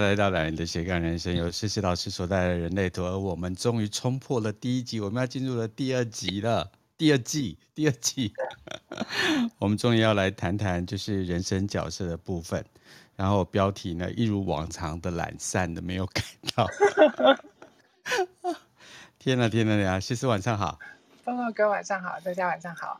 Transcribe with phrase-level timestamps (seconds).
[0.00, 8.32] 来到懒人的斜杠人生，由诗诗老师所带来的人类图，而我们终于冲破了第一集，我们要进入了第二集了，第二季，第二季，
[9.58, 12.64] 我们终于要来谈谈就是人生角色的部分。
[13.16, 16.22] 然后标题呢，一如往常的懒散的没有改
[16.54, 16.66] 到。
[19.18, 20.00] 天哪，天哪呀！
[20.00, 20.78] 诗诗晚上好，
[21.22, 22.98] 峰哥哥晚上好，大家晚上好。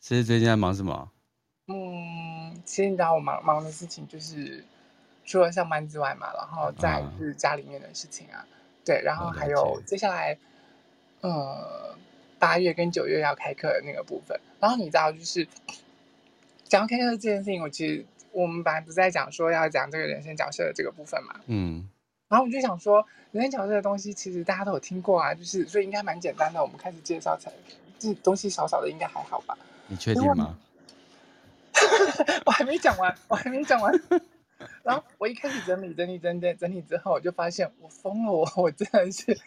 [0.00, 1.10] 诗诗最近在忙什么？
[1.68, 4.62] 嗯，其实你知道我忙忙的事情就是。
[5.24, 10.36] 除了上班之外嘛，然后再是家里面的事情啊，嗯、对，然后还有接下来，
[11.20, 11.96] 呃，
[12.38, 14.38] 八月跟九月要开课的那个部分。
[14.60, 15.46] 然后你知道，就是
[16.64, 21.88] 讲到开课这件事情，我其实我们本来不是在讲说要讲这个人生角色的这个部分嘛，嗯，
[22.28, 26.62] 然后我就想说，人生角色的东西其实大家都有听过啊，就是所以应该蛮简单的。
[26.62, 27.52] 我们开始介绍才，
[27.98, 29.56] 这东西少少的应该还好吧？
[29.86, 30.56] 你确定吗？
[32.46, 33.92] 我还没讲完，我还没讲完。
[34.84, 39.38] 然后我一开始整理整理整理整理之后，我就发现我疯了，我 我真的是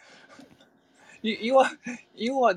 [1.20, 1.66] 以以我
[2.14, 2.54] 以我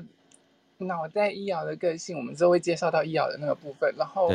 [0.78, 3.94] 脑袋医疗的个性，我们之后会介绍到医疗的那个部分。
[3.98, 4.30] 然后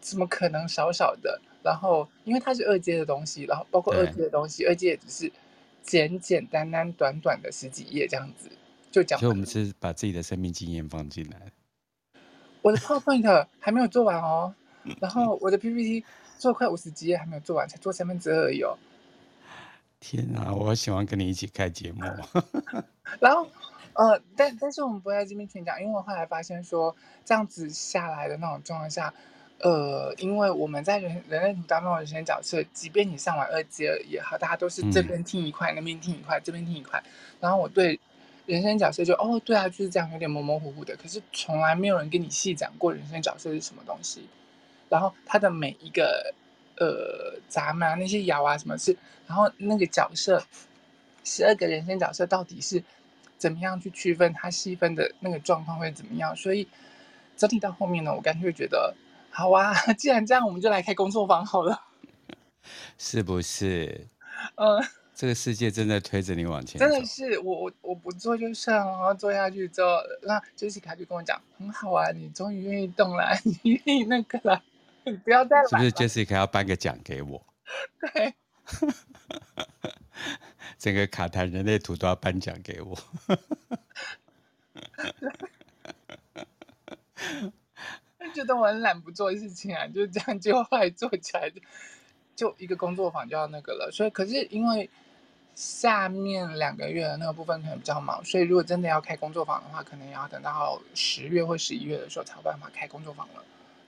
[0.00, 1.40] 怎么可能少少的？
[1.62, 5.32] 然后因为它是二阶的东西，然后包括二阶的东西，二阶也只是
[5.82, 8.50] 简简单单短短的十几页这样子
[8.90, 9.18] 就讲。
[9.18, 11.52] 所以我们是把自己的生命经验放进来。
[12.62, 14.54] 我的 PowerPoint 还没有做完哦，
[15.00, 16.04] 然后 我的 PPT。
[16.40, 18.78] 做快五十集还没有做完，才做三分之二而已哦。
[20.00, 22.00] 天啊，我喜欢跟你一起开节目。
[23.20, 23.46] 然后，
[23.92, 29.12] 呃，但但是我们不会在这边全讲，因为我后来发现说，这样子下来的那种状况下，
[29.58, 37.02] 呃，因为我们在人人类图当中的人生角色，即便你上完二阶也好，大家都是这边听一块，嗯、那边听一块，这边听一块。
[37.38, 38.00] 然后我对
[38.46, 40.96] 人生角色就哦，对啊，就是这样，有点模模糊糊的。
[40.96, 44.26] 可是从来没有人跟你细讲过人生角色是什么东西。
[44.90, 46.34] 然后他的每一个，
[46.76, 48.94] 呃，咱们啊那些爻啊什么事，
[49.26, 50.42] 然后那个角色，
[51.24, 52.82] 十二个人生角色到底是
[53.38, 56.34] 怎么样去区分，他细分的那个状况会怎么样？
[56.36, 56.66] 所以
[57.36, 58.94] 整体到后面呢，我干脆觉得，
[59.30, 61.80] 好啊， 既然这样，我们就来开工作坊好了，
[62.98, 64.08] 是不是？
[64.56, 64.82] 嗯，
[65.14, 74.62] 这个世界正在推着你往前，真的是我我我不做就算了，然后做下去之后，那杰西卡就跟我讲，很好啊，你终于愿意动了， 你愿意那个了。
[75.10, 77.44] 你 不要再了，是不是 Jessica 要颁个奖给我？
[78.00, 78.34] 对，
[80.78, 82.96] 整个卡痰人类图都要颁奖给我。
[88.32, 91.60] 觉得我很懒，不做事情啊，就这样就后来做起来就
[92.36, 93.90] 就一个工作坊就要那个了。
[93.92, 94.88] 所以，可是因为
[95.56, 103.44] 下面两个月的那个部分可能比较忙，所以如果真的要开工作坊的话，可能也要等到十月或十一月的时候才有办法开工作坊了。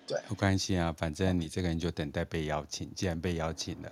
[0.06, 2.92] 对，没关系啊，反正你这个人就等待被邀请。
[2.94, 3.90] 既然被邀请了，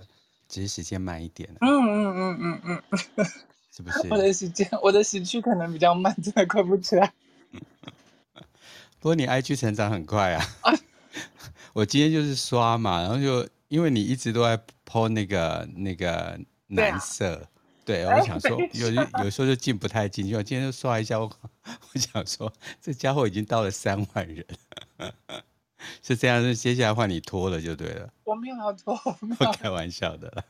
[0.48, 1.48] 只是时间慢一点。
[1.60, 2.82] 嗯嗯嗯嗯
[3.16, 3.26] 嗯，
[3.72, 4.08] 是不是？
[4.10, 7.12] 我的时间，我的时区可能比较慢，真的快不起来。
[8.98, 10.44] 不过你 IG 成长很快啊！
[10.62, 10.74] 啊
[11.72, 16.38] 我今天就是刷嘛，然后就因为你一直都在 po 那个那个
[16.68, 17.48] 蓝色，
[17.84, 18.90] 对，啊、对，我想说有
[19.24, 20.34] 有时候就进不太进去。
[20.34, 21.30] 我今天就刷一下，我
[21.64, 24.44] 我想说这家伙已经到了三万人。
[26.02, 28.08] 是这样，是接下来换你拖了就对了。
[28.24, 30.44] 我没有要拖，我开玩笑的。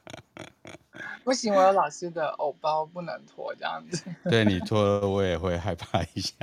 [1.25, 4.05] 不行，我有老师的偶包，不能拖这样子。
[4.25, 6.35] 对，你拖了，我也会害怕一下。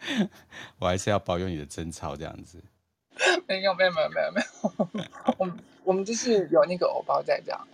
[0.78, 2.62] 我还是要保佑你的贞操这样子。
[3.46, 5.34] 没有，没有，没有，没有，没有。
[5.36, 7.68] 我们我们就是有那个偶包在这样。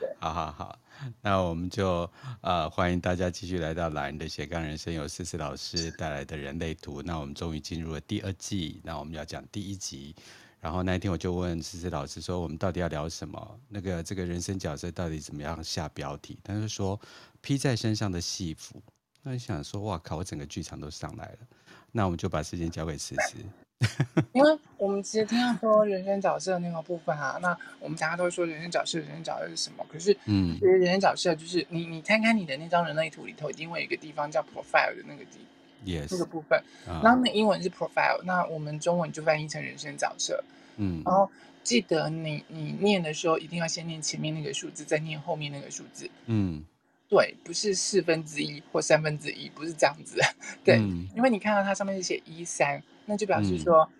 [0.00, 0.78] 对，好好好。
[1.22, 7.02] 那我们就呃欢迎大家继续来到懒人的斜杠人生，由思思老师带来的人类图。
[7.02, 10.14] 那我们终于进入了第二季，那我们要讲第一集。
[10.60, 13.60] 然后那一天我就问思思老师说：“我们到底要聊什么？
[13.68, 17.00] 那个这个人生角色到底怎么样下标题？”他就说
[17.40, 18.82] ：“披在身上的戏服。”
[19.22, 20.16] 那你想说：“哇靠！
[20.16, 21.38] 我整个剧场都上来了。”
[21.92, 23.38] 那我们就把时间交给思思。
[24.32, 29.84] 因为我们其实听到说人生角色那个部分啊，那我们大家都会说人生角色，人生角色是什么？
[29.90, 35.38] 可是，嗯，其实人生角色就是你，你看看你的那张人类图里头，一定会有一个地方叫 profile 的那个地
[35.86, 36.62] ，yes，那个部分。
[36.86, 40.44] 然后那英文是 profile，那我们中文就翻译成人生角色。
[40.76, 41.30] 嗯，然后
[41.64, 46.10] 记得你你念的时候，一定要先念前面那个数字，再念后面那个数字。
[46.26, 46.62] 嗯，
[47.08, 50.20] 对，不是四分之一或三分之一，不是这样子。
[50.62, 52.82] 对，嗯，因为你看到它上面是写一三。
[53.10, 53.92] 那就表示说，嗯、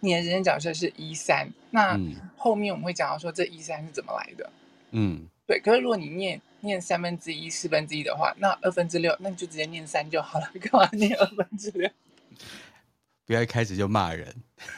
[0.00, 1.50] 你的人生角色是一三。
[1.70, 1.98] 那
[2.36, 4.50] 后面我们会讲到说，这一三是怎么来的？
[4.90, 5.58] 嗯，对。
[5.58, 11.90] 可是如果你念念三分之一、四分之一的话，那二分之六，那你就直接念三就好了， 干嘛念二分之六？
[13.26, 14.32] 不要一开始就骂人。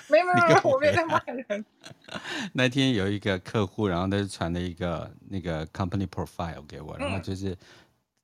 [0.08, 1.64] 没有 没有没有，我没有在骂人。
[2.54, 7.56] 那天有一个客户，然后他就传了一个那个 company profile 给我，然后就是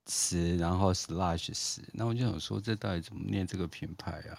[0.07, 4.39] 词，然后 slash 十，那我就想说这到底怎么念这个品牌啊？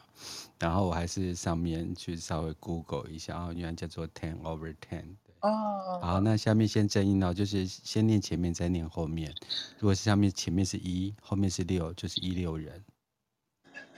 [0.60, 5.04] 然后我还是上面去稍微 Google 一下，然后原来叫做 ten over ten。
[5.42, 6.00] 哦。
[6.02, 9.34] 好，那下面先正音哦，就是先念前面，再念后面。
[9.80, 12.84] 如果是上面前面是一，后面是六，就是一六人。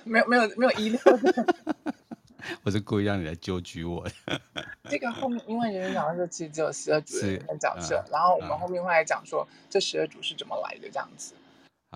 [0.04, 1.00] 没有没有没有一六。
[2.64, 4.42] 我是故意让你来纠举我的。
[4.90, 11.34] 这个后面，因为人生角色其实只有十二组的人生角色，然后我们后面会来讲说这十二组是怎么来的这样子。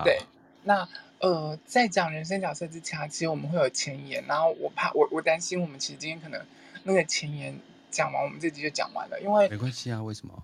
[0.04, 0.20] 对，
[0.64, 0.88] 那
[1.20, 6.44] 呃，在讲人生角色之前，其实我们会有前言，然后我怕我我担心我们其实今天可能
[6.84, 7.56] 那个前言
[7.92, 10.44] 讲完，我们这集就讲完了，因为没关系啊，为什么？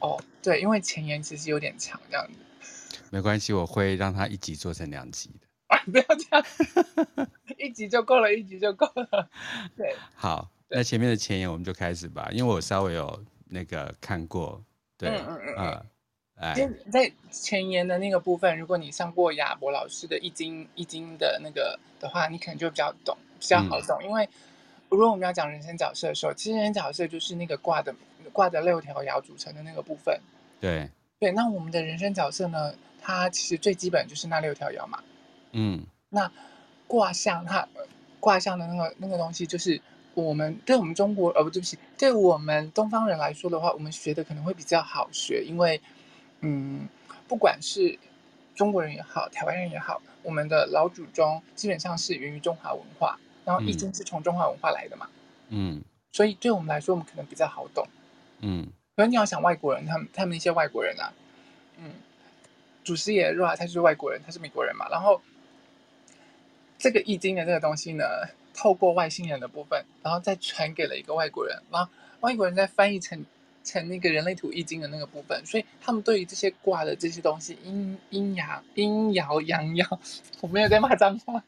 [0.00, 2.98] 哦，对，因为前言其实有点长，这样子。
[3.10, 5.46] 没关系，我会让他一集做成两集的。
[5.68, 7.28] 啊，不要这样，
[7.58, 9.30] 一集就够了，一集就够了。
[9.76, 14.62] 对， 好，那前面的前言我们就开始吧，因为我稍微有那个看过。
[14.98, 15.54] 对，嗯嗯嗯。
[15.56, 15.86] 呃
[16.88, 23.98] 在前言的那个部分，如果你上过亚博老师的易经易经的那个的话，你可能就比较懂，比较好懂。
[24.02, 24.28] 嗯、因为
[24.88, 27.92] 如果我们要讲人生角色的时候，其实人生角色就是那个卦的
[28.32, 30.20] 卦的六条爻组成的那个部分。
[30.60, 30.88] 对
[31.18, 35.02] 对，那我们的人生角色呢，它其实最基本就是那六条爻嘛。
[35.50, 35.84] 嗯。
[36.10, 36.30] 那
[36.86, 37.66] 卦象它
[38.20, 39.80] 卦象的那个那个东西，就是
[40.14, 45.80] 我们对我们中国呃不对不起，对我们东方人来说的话，我们学的可能会比较好学，因为。
[46.40, 46.88] 嗯，
[47.26, 47.98] 不管是
[48.54, 55.08] 中国人也好，台湾人也好，我们的老祖宗基本上是源于中华文化，然后易经是从中华文化来的嘛。
[55.48, 55.82] 嗯，
[56.12, 57.86] 所以对我们来说，我们可能比较好懂。
[58.40, 61.12] 嗯，可是你要想外国人，他们他们那些外国人啊，
[61.78, 61.90] 嗯，
[62.84, 65.20] 祖师爷说他是外国人，他是美国人嘛，然后
[66.78, 68.04] 这个易经的这个东西呢，
[68.54, 73.26] 透过外星人的部分，然后再传给了一个外国人，然后外国人再翻译成。
[73.68, 79.98] 成那个人类图易经的那个部分，所以他们对于这些卦的这些东西，阴阴阳、阴爻、阳爻，
[80.40, 81.44] 我没有在骂脏话。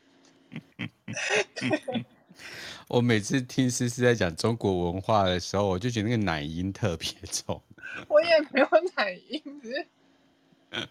[2.89, 7.63] 我每次听思思在讲中国文化的时候，我就觉得那个奶音特别重。
[8.09, 9.87] 我也没有奶音，只是。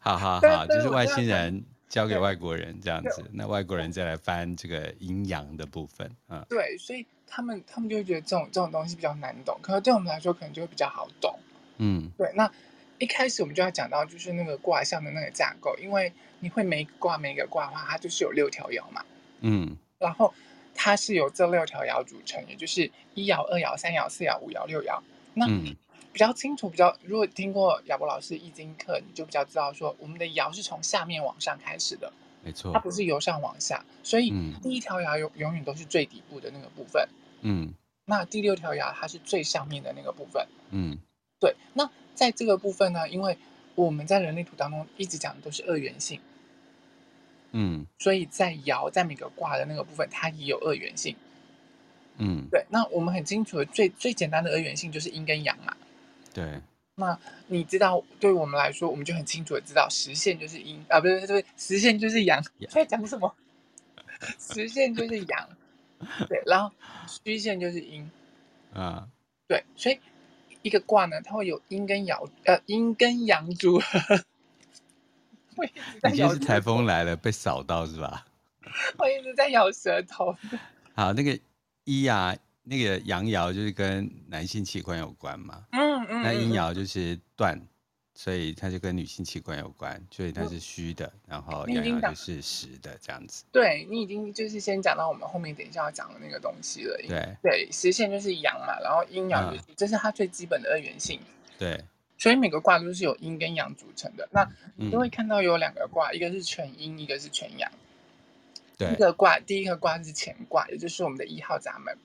[0.00, 1.64] 好好好，就是外星人。
[1.88, 6.44] 交给外国人这样子，那外国人再来翻这个阴阳的部分啊。
[6.46, 11.38] 对，所以他们他们就会觉得这种这种东西比较难懂，可是对我们来说可能就会比较好懂。
[11.76, 12.30] 嗯，对。
[12.34, 12.50] 那
[12.98, 19.04] 一开始我们就要讲到就是那个卦象的那个架构，因为你会每一个卦每一个卦的话，它就是有六条爻嘛。
[19.40, 19.76] 嗯。
[19.98, 20.32] 然后
[20.74, 25.00] 它是由这六条爻组成，也就是一爻、二爻、三爻、四爻、五爻、六爻。
[25.34, 25.46] 那。
[25.46, 25.76] 嗯
[26.10, 32.12] 比较清楚，比较如果听过亚博老师易经课，你就比较知道说，我们的爻是从下面往上开始的，
[32.48, 34.30] 没错，它不是由上往下，所以
[34.62, 37.06] 第一条牙永永远都是最底部的那个部分，
[37.42, 37.72] 嗯，
[38.06, 40.96] 那第六条牙它是最上面的那个部分，嗯，
[41.38, 43.36] 对，那在这个部分呢，因为
[43.74, 46.20] 我们在人类图当中一直讲的都是二元性，
[47.52, 51.14] 嗯，所以在爻在每个卦的那个部分，它也有二元性，
[52.16, 55.76] 嗯，对，那我们很清楚的最最简单的二元性就是阴跟阳嘛。
[56.32, 56.60] 对，
[56.98, 57.16] 那
[57.46, 62.42] 你知道，对我们来说，我们就很清楚的知道，实线就是阴啊，不是，不是，实线就是阳。
[62.68, 63.32] 在讲什么？
[64.40, 65.48] 实线就是阳，
[66.28, 66.74] 对，然后
[67.06, 68.10] 虚线就是阴
[68.74, 69.06] 啊，
[69.46, 70.00] 对，所以
[70.62, 74.24] 一个卦呢，它会有阴跟阳，呃，阴跟阳组合。
[75.56, 75.70] 你
[76.10, 78.26] 今天是台风来了，被扫到是吧？
[78.98, 80.36] 我一直在咬舌头。
[80.94, 81.38] 好，那个
[81.84, 82.36] 一啊。
[82.68, 87.58] 那个阳爻就是跟男性器官有关嘛，嗯嗯，那阴爻就是断，
[88.14, 93.44] 所以它就跟女性器官有关，所以它是虚的，然后阳爻就是实的这样子。
[93.50, 96.94] 对，你已经就是先讲到我们后面等一下要讲的那个东西了。
[97.08, 101.18] 对对，实线就是阳嘛，然后阴爻就是，这是它最基本的二元性。
[101.58, 101.82] 对，
[102.18, 104.28] 所以每个卦都是由阴跟阳组成的。
[104.30, 104.46] 那
[104.76, 107.70] 你都会看到有两个卦，一个是全阴，一个是全阳。
[108.76, 111.96] 对，一个卦，第一个卦是乾卦，也就是我们的一号闸门。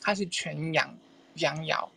[0.00, 0.96] 它是全阳
[1.34, 1.88] 阳爻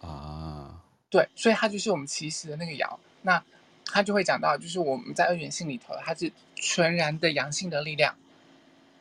[0.00, 2.98] 啊，对，所以它就是我们起始的那个爻。
[3.22, 3.42] 那
[3.84, 8.16] 它就会讲到，就是我们在二元性里头，它是纯然的阳性的力量，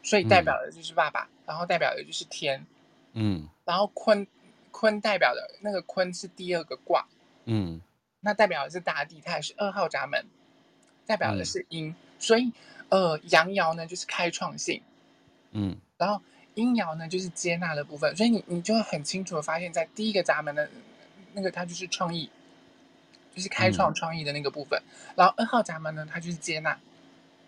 [0.02, 2.66] 所以代表的就是爸爸，嗯、然后代表的就是天，
[3.14, 4.26] 嗯，然后坤
[4.72, 7.06] 坤代表的那个坤是第二个卦，
[7.46, 7.82] 嗯，
[8.22, 10.26] 那代表的是大地，它也是二号闸门，
[11.06, 12.52] 代表的是阴，嗯、所以
[12.90, 14.82] 呃阳爻呢就是开创性，
[15.52, 16.22] 嗯，然后。
[16.58, 20.68] 阴爻呢，就是接纳的部分，所以你你就会很清楚的发现，在第一个闸门的
[21.34, 22.30] 那个，它就是创意，
[23.36, 24.82] 就是开创创意的那个部分。
[24.82, 26.80] 嗯、然后二号闸门呢，它就是接纳，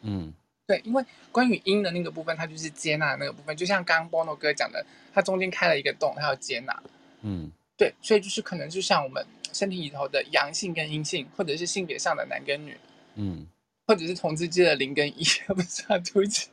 [0.03, 0.31] 嗯，
[0.67, 6.83] 对，因为关于阴的那个部分，它就是接纳的那个部分，就像刚刚 Bono 哥讲的，它中间开了一个洞，它要接纳。
[7.21, 12.77] 嗯，对，所以就是可能就像我们身体里头的阳性跟阴性，或者是性别上的男跟女，
[13.15, 13.47] 嗯，
[13.87, 16.49] 或者是同志界的零跟一， 不是啊，对不起，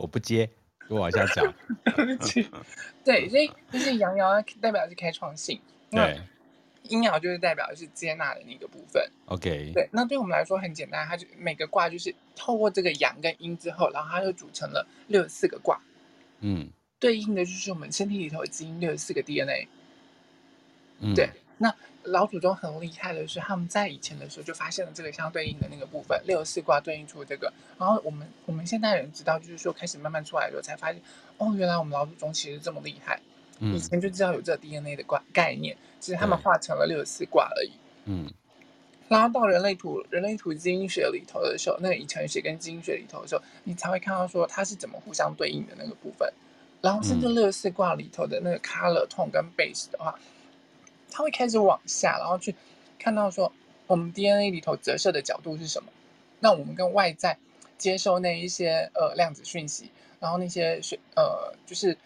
[0.00, 0.48] 我不接，
[0.88, 1.54] 我往下讲。
[1.94, 2.50] 对不起，
[3.04, 6.20] 对，所以就是阳爻代表的是开创性，对。
[6.84, 9.00] 阴爻就是代表的是接纳的那个部分。
[9.26, 15.80] OK，对，那对我们来说很简单，它就每个卦就是透过这个阳跟阴之后，然后它就组成了六十四个卦。
[16.40, 19.68] 嗯，对应的就是我们身体里头基因六十四个 DNA。
[21.00, 21.30] 嗯，对。
[21.58, 21.72] 那
[22.04, 27.52] 老祖宗很厉害的是，他们在以前的时候就发现了这个相对应的那个部分，六十四卦对应出这个。
[27.78, 31.02] 然后我们我们现代人知道，就是说开始慢慢出来的时候，才发现
[31.38, 33.20] 哦，原来我们老祖宗其实这么厉害。
[33.60, 37.72] 以前就知道有这 DNA 的概概念，只是他们化成了六十四卦而已。
[38.06, 38.32] 嗯，
[39.06, 46.32] 然后到人类图人类图基因学里头的时候，那个遗传学跟基因学里头的时候，你才会看到说它是怎么互相对应的那个部分。
[46.80, 50.18] 然后甚至六十四卦里头的那个 color tone 跟 base 的话，
[51.10, 52.54] 它会开始往下，然后去
[52.98, 53.52] 看到说
[53.86, 55.90] 我们 DNA 里头折射的角度是什么。
[56.40, 57.36] 那我们跟外在
[57.76, 59.90] 接收那一些呃量子讯息，
[60.20, 60.80] 然后那些
[61.14, 61.96] 呃就是。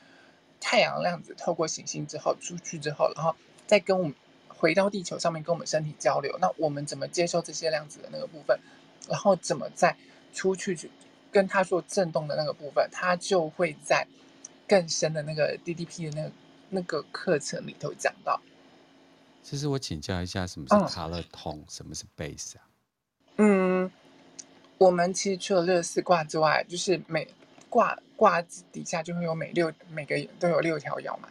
[0.67, 4.15] 太阳量子透过行星之后出去之后，然后再跟我们
[4.49, 6.39] 回到地球上面跟我们身体交流。
[6.41, 8.59] 那我们怎么接收这些量子的那个部分？
[9.07, 9.95] 然后怎么再
[10.33, 10.91] 出去去
[11.31, 12.89] 跟它做震动的那个部分？
[12.91, 14.07] 它就会在
[14.67, 16.33] 更深的那个 DDP 的那个
[16.71, 18.41] 那个课程里头讲到。
[19.45, 21.59] 其实我请教一下，什么是 color tone？
[21.59, 22.67] 嗯，什么是 base 啊？
[23.37, 23.89] 嗯，
[24.79, 27.29] 我们其实除了六十四卦之外，就是每
[27.71, 27.97] 卦。
[28.17, 31.29] 卦底下就会有每六每个都有六条爻嘛，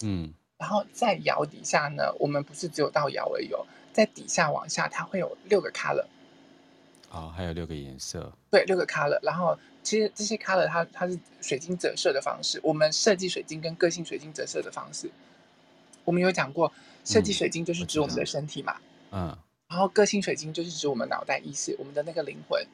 [0.00, 6.06] 嗯，然后在爻底下呢，我们不是只有到爻而已哦，在底下往下，它会有六个 color，
[7.10, 15.10] 哦，还有六个颜色，对，六个 color，然后其实这些 color 它它是水晶折射的方式，我们设计水晶跟个性水晶折射的方式，
[16.02, 16.72] 我们有讲过，
[17.06, 18.76] 设计水晶就是指我们的身体嘛，
[19.12, 22.66] 嗯，然后个性水晶就是指我们脑袋意识，我们的那个灵魂。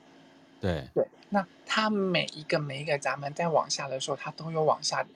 [0.61, 0.89] 对。
[0.95, 5.07] 对，那它每一个每一个闸门在往下的时候，它都有往下，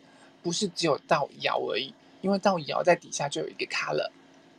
[0.43, 4.11] 不是只有到爻而已，因为到爻在底下就有一个 color，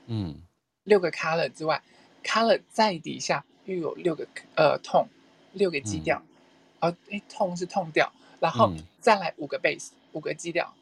[0.07, 0.41] 嗯，
[0.83, 1.81] 六个 color 之外
[2.23, 5.07] ，color 在底下又有六个呃 tone，
[5.53, 6.21] 六个基调，
[6.79, 10.73] 哦、嗯，哎，tone 是 tone 调，然后再来五个 base，五个基调，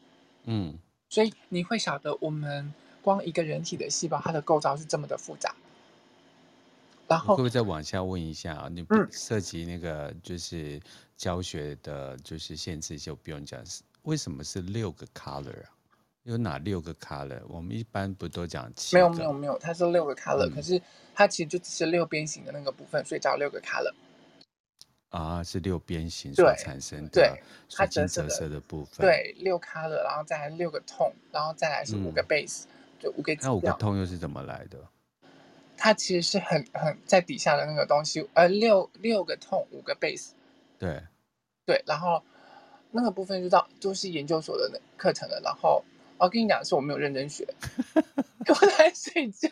[0.44, 0.78] 嗯，
[1.08, 2.72] 所以你会晓得我们
[3.06, 5.54] 光一个人体的细胞，它的构造是这么的复杂。
[7.06, 8.68] 然后会不会再往下问一下啊？
[8.68, 10.80] 你涉及那个就是
[11.16, 13.64] 教学的，就是限制就不用讲。
[13.64, 15.70] 是为什么是六个 color 啊？
[16.24, 17.40] 有哪六个 color？
[17.46, 18.96] 我们一般不都讲七？
[18.96, 20.82] 没有没有没有，它是六个 color，、嗯、可是
[21.14, 23.94] 它其实就只是六边形的那个部分，所以叫六个 color。
[25.10, 29.06] 啊，是六边形所产生的水晶折射的部分。
[29.06, 33.34] 对，六 color，然后再来六个 tone，然后再来是五个 base，、嗯、就五个。
[33.40, 34.78] 那五个 tone 又是怎么来的？
[35.78, 40.30] 它其实是很很在底下的那个东西，呃，六六个 tone，五个 base，
[40.78, 41.02] 对，
[41.66, 42.22] 对，然后
[42.92, 45.38] 那个部分就到就是研究所的课程了。
[45.44, 45.84] 然后
[46.16, 47.46] 我跟你讲的是，我没有认真学，
[47.94, 49.48] 我在睡觉。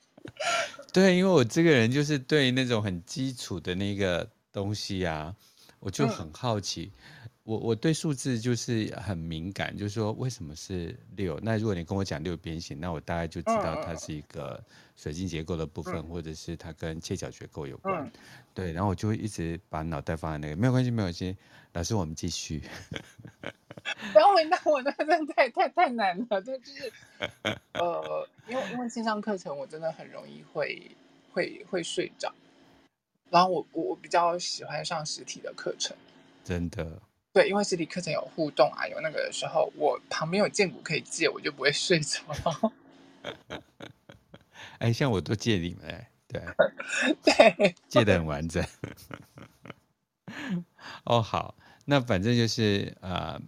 [0.92, 5.34] 对，因为我这个人就是对那种很基础的那个东西啊，
[5.80, 6.92] 我就很好奇。
[6.94, 7.00] 嗯
[7.44, 11.38] 我我对数字就是很敏感，就是说为什么是六？
[11.42, 14.64] 那如果你跟我讲六边形，那我大概就知道它是一个
[14.96, 18.02] 水晶结构的部分，嗯、或者是它跟切角结构有关。
[18.02, 18.10] 嗯、
[18.54, 21.36] 对，然后我就会一直把脑袋放在那个，没有关系，没有关系。
[21.74, 22.62] 老师，我们继续。
[24.14, 26.90] 然后我那我那真的太太太难了，对，就是
[27.74, 30.90] 呃，因为因为线上课程我真的很容易会
[31.32, 32.32] 会会睡着，
[33.28, 35.94] 然后我我我比较喜欢上实体的课程，
[36.42, 37.02] 真的。
[37.34, 42.22] 对，因为实体课程有互动啊，有那个的时候，我旁边有荐骨可以借，我就不会睡着。
[44.78, 46.40] 哎，像我都借你们，哎，对，
[47.24, 48.64] 对，借的很完整。
[51.02, 53.40] 哦，好，那反正就是呃，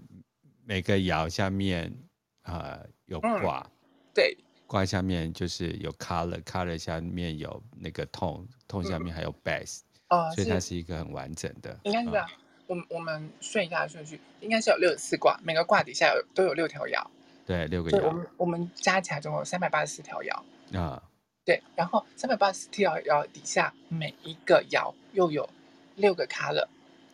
[0.64, 1.96] 每个爻下面
[2.42, 3.70] 啊、呃、有卦、嗯，
[4.12, 11.78] 对，卦下面就是有 color，color 下面有那个 tone，tone 下面还有 base，、嗯、所以它是一个很完整的。
[11.84, 12.28] 应该是这样。
[12.66, 17.06] 我们我们顺一下顺序，应该是有六十四卦，每个卦底下有都有六条爻，
[17.46, 18.06] 对，六个爻。
[18.06, 21.02] 我们我们加起来总共有三百八十四条爻啊。
[21.44, 25.48] 对，然后三百八十四条爻底下每一个爻又有
[25.94, 26.66] 六个 color，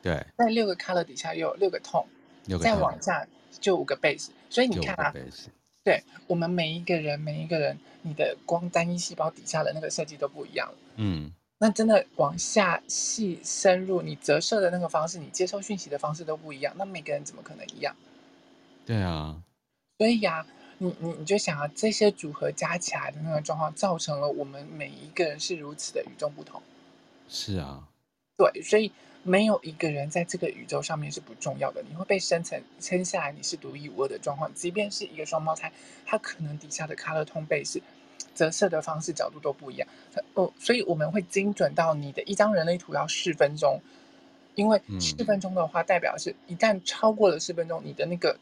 [0.02, 2.06] 对，在六个 color 底下又有六个 tone，
[2.46, 3.26] 六个再往下
[3.60, 4.30] 就五个 base。
[4.48, 5.12] 所以你看啊，
[5.84, 10.72] 对，我们每一个人每一个人，你的光单一细胞底下的那个设计都不一样。
[10.96, 11.30] 嗯。
[11.62, 17.94] 那真的往下细深入，你折射的那个方式，你接收讯息的方式都不一样，那每个人怎么可能一样？
[18.84, 19.40] 对啊，
[19.96, 20.46] 所以呀、啊，
[20.78, 26.60] 你你你就想啊，这些组合加起来的那个状况，造成了我们每一个人是如此的与众不同。
[27.28, 27.86] 是啊，
[28.36, 28.90] 对，所以
[29.22, 31.80] 没有一个人在这个宇宙上面是不重要的。
[31.88, 34.52] 你会被生成生下来，你是独一无二的状况。
[34.52, 35.72] 即便是一个双胞胎，
[36.04, 37.80] 他可能底下的 color tone base
[38.34, 39.88] 折射的方式角度都不一样。
[40.34, 43.80] 哦，所以我们会精准到你的一张人类图要四分钟，
[44.54, 48.38] 因为四分钟的话，代表是一旦超过了四分钟，你的那个。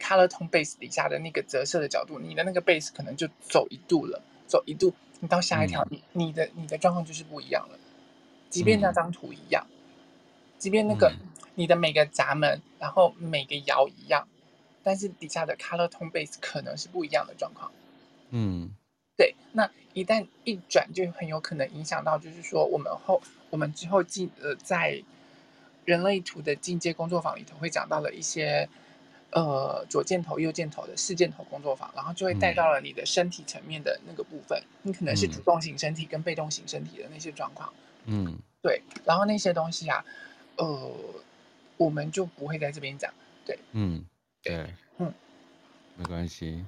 [0.00, 7.78] Color tone base 底下的那个折射的角度，你的那个 base 可能就走一度了，走一度，你到下一条，你、嗯、你的你的状况就是不一样了。
[8.50, 9.76] 即便那张图一样，嗯、
[10.58, 14.26] 即便那个、嗯、你的每个闸门，然后每个窑一样，
[14.82, 17.70] 但是底下的 color tone base 可能是不一样的状况。
[18.30, 18.72] 嗯，
[19.16, 19.34] 对。
[19.52, 25.02] 那一旦一转，就很有可能影响到，就是说我们后我们之后进呃在
[25.84, 28.68] 人类图的进阶工作坊里头会讲到了一些。
[29.34, 34.62] 呃，左箭头、右箭头的四箭头工作坊，然后就会带到了你的身体层面的那个部分。
[34.82, 37.72] 嗯、你可能是主动型身体跟被动型身体的那些状况。
[38.04, 38.82] 嗯，对。
[39.06, 40.04] 然后那些东西啊，
[40.56, 40.92] 呃，
[41.78, 43.10] 我们就不会在这边讲。
[43.46, 44.04] 对，嗯，
[44.42, 44.66] 对，
[44.98, 45.10] 嗯，
[45.96, 46.62] 没关系。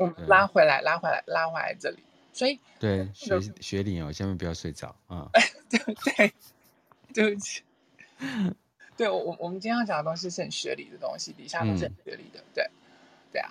[0.00, 1.98] 我们拉回来，拉回来，拉回来这里。
[2.32, 5.28] 所以，对，学学理哦，下面不要睡着啊。
[5.68, 5.78] 对
[6.16, 6.32] 对，
[7.12, 7.62] 对不起。
[8.96, 12.70] 对，我我我们今天要讲的东西是很学理的东西，底下都是很学理的，嗯、对，
[13.32, 13.50] 对啊，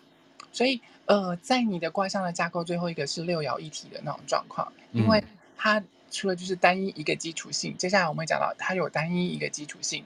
[0.52, 5.24] 所以呃，在你的卦象的架构最后一个是六爻一体的那种状况，因为
[5.58, 10.06] 它除了就是单一一个基础性，接下来我们会讲到它有单一一个基础性，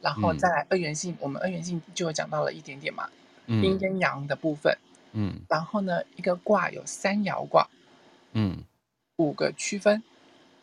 [0.00, 3.08] 然后再来二元性，嗯、我们二元性就会讲到了一点点嘛，
[3.46, 4.76] 嗯、阴跟阳的部分，
[5.12, 7.68] 嗯，然后呢，一个卦有三爻卦，
[8.32, 8.64] 嗯，
[9.16, 10.02] 五个区分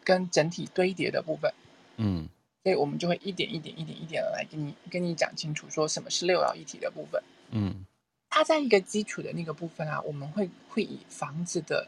[0.04, 1.54] 跟整体堆叠的部分，
[1.98, 2.28] 嗯。
[2.64, 7.24] 所以我们就会一点一点、一点一点的来跟你跟你讲清楚，说什么是六爻一体的部分。
[7.52, 7.86] 嗯，
[8.30, 11.88] 它在一个基础的那个部分啊，我们会会以房子的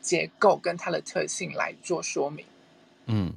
[0.00, 2.46] 结构跟它的特性来做说明。
[3.06, 3.32] 嗯，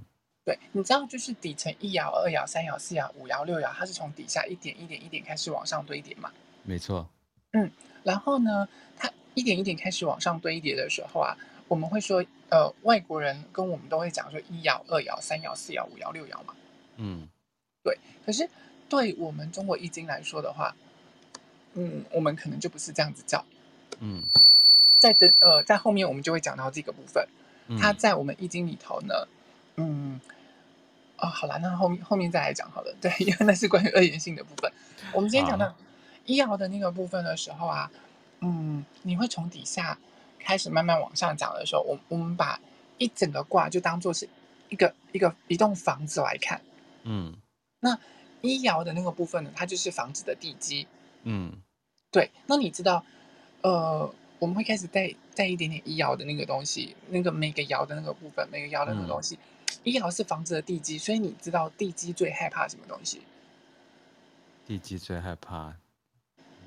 [0.46, 6.32] 对，你知道，就是底层一爻、二爻、三爻、四爻、五爻、六爻，它是从底下一点一点一点开始往上堆叠嘛？
[6.62, 7.10] 没错。
[7.54, 7.72] 嗯，
[8.04, 11.38] 然后呢，它一点一点开始往上堆叠的时候啊，
[11.68, 16.54] 我们会说，呃，外国人跟我们都会讲说一爻、二爻、三爻、四爻、五爻、六爻嘛。
[16.98, 17.28] 嗯，
[17.84, 17.98] 对。
[18.26, 18.50] 可是
[18.90, 20.76] 对我们中国易经来说的话，
[21.74, 23.46] 嗯，我们可能就不是这样子叫。
[24.00, 24.24] 嗯，
[25.00, 27.28] 在等呃，在后面我们就会讲到这个部分。
[27.68, 29.28] 嗯、它在我们易经里头呢，
[29.78, 30.20] 嗯，
[31.18, 32.94] 哦，好了，那后面后面再来讲好了。
[33.00, 34.72] 对，因为那是关于二元性的部分。
[35.14, 35.74] 我们今天讲到
[36.26, 37.92] 一爻的那个部分的时候啊，
[38.40, 39.98] 嗯，你会从底下
[40.40, 42.60] 开始慢慢往上讲的时候，我我们把
[42.98, 44.28] 一整个卦就当做是
[44.70, 46.62] 一个一个一栋房子来看。
[47.04, 47.36] 嗯，
[47.80, 47.98] 那
[48.42, 50.88] 医爻的那个部分呢，它就是房子的地基。
[51.24, 51.52] 嗯，
[52.12, 52.32] 对。
[52.46, 53.04] 那你知道，
[53.62, 63.22] 呃，我们会开始带带一点点医爻的那个东西，那个每个爻的那个部分，每个爻的那个东西，嗯、一爻是房子的地基，所以你知道地基最害怕什么东西？
[64.66, 65.76] 地基最害怕，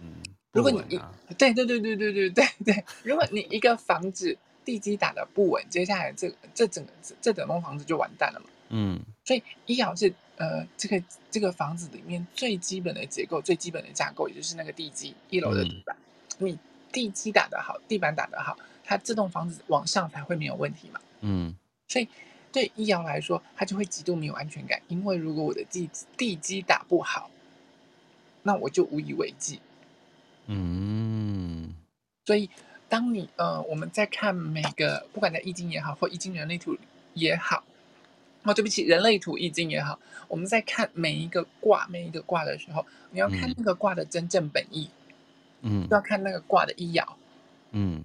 [0.02, 0.12] 嗯，
[0.52, 1.00] 如果你一
[1.36, 8.46] 对对对对对对对对， 如果你一个房子地基打的不稳，接下来这这整个这整栋房子就完蛋了嘛。
[8.68, 15.96] 嗯，所以一爻是呃，这个这个房子里面最基本的结构、最基本的架构，也就是那个地基，一楼的地板。
[16.38, 16.58] 嗯、你
[16.90, 21.00] 地基打得好，地板打得好，它这栋房子往上才会没有问题嘛。
[21.20, 21.54] 嗯，
[21.86, 22.08] 所以
[22.50, 27.30] 对一爻来说，它就会极度没有安全感，因为如果我的地地基打不好，
[28.42, 29.60] 那我就无以为继。
[30.46, 31.74] 嗯，
[32.24, 32.48] 所以
[32.88, 36.76] 当你呃，我们在看每个，不管在易经也好，或易经人类图
[37.14, 37.64] 也好。
[38.44, 44.88] 哦，对不起，人类图易经也好，我们在看每一个卦，每一个卦的时候，你要看那个卦的真正本意，
[45.62, 47.04] 嗯，要看那个卦的一爻，
[47.72, 48.04] 嗯，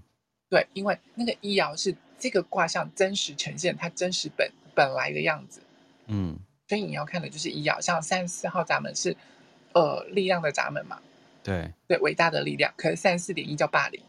[0.50, 5.62] 对，因为那个一爻是这个卦象真实呈现它真实本本来的样子，
[6.08, 9.16] 嗯，所以你要看的就是一爻，像三十四号闸门是，
[9.74, 11.00] 呃，力量的闸门嘛，
[11.44, 14.02] 对，对，伟大的力量，可是三十四点一叫霸凌，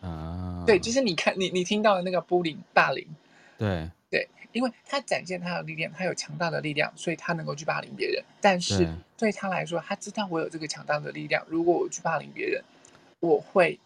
[0.00, 3.06] 啊，对，就是你看你你听到的那个不灵霸凌，
[3.56, 3.88] 对。
[4.10, 8.24] 对，因为他展现他的力量，他有强大的力量，所以他能够去霸凌别人。
[8.40, 12.64] 但是对他来说，他知道我有这个强大的力量，如果我去霸凌别人，
[13.20, 13.78] 我会，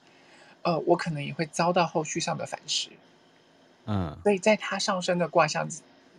[0.62, 2.90] 呃，我可能也会遭到后续上的反噬。
[3.86, 5.68] 嗯，所以在他上升的卦象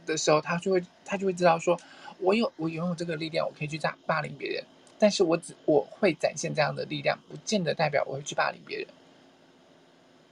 [0.06, 1.80] 的时候，他就会他就会知道说，
[2.20, 4.66] 我有我拥有这个力量，我可以去霸霸凌别人。
[5.04, 8.88] 但是我只我会展现这样的力量，不见得代表我会去霸凌别人。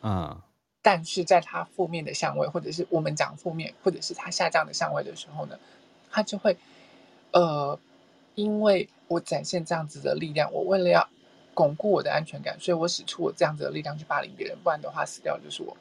[0.03, 0.41] 嗯。
[0.81, 5.60] 但是在他负面的相位，或者是我们讲负面，或者是他下降的相位的时候呢，
[6.10, 6.55] 他就会，
[7.34, 7.77] 呃，
[8.36, 11.05] 因为我展现这样子的力量，我为了要
[11.53, 15.75] 巩固我的安全感，所以我使出我这样子的力量去霸凌别人，不然的话死掉的就是我。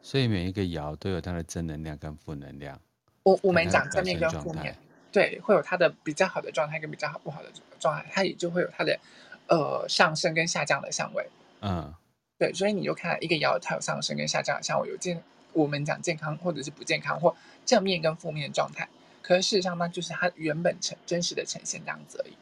[0.00, 2.80] 所以每一个爻都有它的正能量跟负能量。
[3.24, 4.76] 我我们讲正面跟负面，
[5.16, 7.48] 对，会有它的比较好的状态跟比较好不好的
[7.80, 9.00] 状态，它也就会有它的
[9.48, 11.26] 呃上升跟下降的相位。
[11.62, 11.94] 嗯。
[12.36, 15.22] 对，所以你就看一个爻，它有上升跟下降，的相位有健，
[15.54, 18.86] 我们讲健康或者是不健康，或正面跟负面的状态。
[19.22, 22.36] 可是事实上呢，就是它原本呈真实的呈现这样子而已。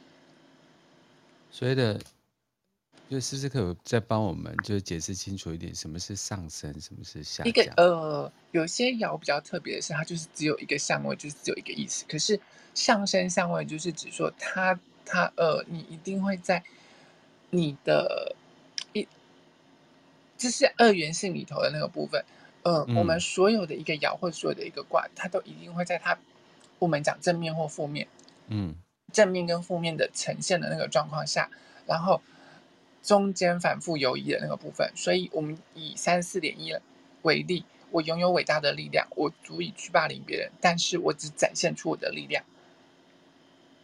[1.52, 2.00] 所以的，
[3.08, 7.48] 就思思可再帮我们就解释清楚一点，什么是上升，什么是下降？
[7.48, 12.04] 一个呃，有些爻比较特别的是，它就是只有一个相位，就是只有一个意思。
[12.08, 12.40] 可是
[12.74, 16.62] 上升相位就是指说它它呃，你一定会在
[17.50, 18.34] 你的
[18.92, 19.06] 一。
[20.36, 22.24] 这是二元性里头的那个部分，
[22.64, 26.18] 呃，嗯、我们所有的一个爻或者所有的一个卦，它都一定会在它
[26.78, 28.08] 我们讲正面或负面，
[28.48, 28.74] 嗯，
[29.12, 31.48] 正面跟负面的呈现的那个状况下，
[31.86, 32.20] 然后
[33.04, 34.90] 中间反复游移的那个部分。
[34.96, 36.74] 所以，我们以三四点一
[37.22, 42.42] 为例，我拥有伟大的力量，我足以去霸凌别人，但是我只展现出我的力量，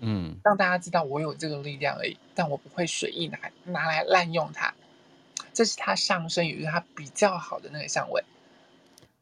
[0.01, 4.75] 嗯，让大家知道我有这个力量而已，但我不会随意拿拿来滥用它。
[5.53, 8.25] 这是它上升，也就是它比较好的那个相位。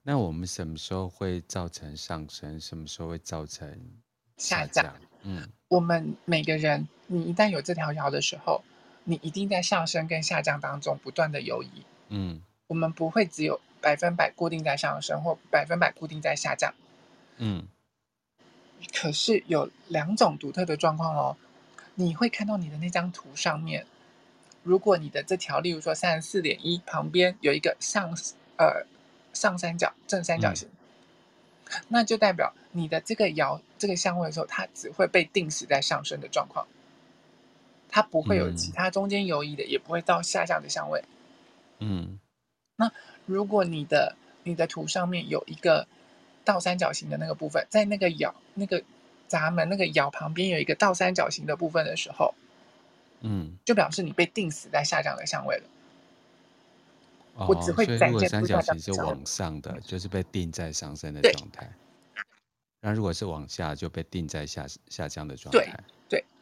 [0.02, 2.60] 那我们什么时候会造成上升？
[2.60, 3.68] 什么时候会造成
[4.36, 4.84] 下降？
[4.84, 5.00] 下降。
[5.22, 8.62] 嗯，我们每个人，你一旦有这条爻的时候，
[9.08, 11.70] 你一定在上升跟下降当中不断的游移。
[12.08, 16.74] 嗯，我们不会只有百分百固定在上升，或百分百固定在下降。
[17.38, 17.66] 嗯，
[18.92, 21.36] 可是有两种独特的状况哦，
[21.94, 23.86] 你会看到你的那张图上面。
[24.62, 28.14] 如果你的这条，例如说三十四点一旁边有一个上
[28.58, 28.84] 呃
[29.32, 36.66] 上三角正三角形，嗯、那就代表你的这个爻这个相位的时候，它只会被定死在上升的状况，
[37.88, 41.02] 它不会有其他中间游移的，嗯、也不会到下降的相位。
[41.78, 42.18] 嗯，
[42.76, 42.90] 那
[43.26, 45.86] 如果你的你的图上面有一个
[46.44, 48.82] 倒三角形的那个部分，在那个窑那个
[49.26, 52.34] 闸门那个窑旁边有一个倒三角形的部分的时候。
[53.20, 55.64] 嗯，就表示你被定死在下降的相位了。
[57.34, 61.68] 哦，我只会展现三角形是往上的，就是被定在上升的状态。
[62.80, 65.58] 那如果是往下，就被定在下下降的状态。
[65.58, 65.68] 对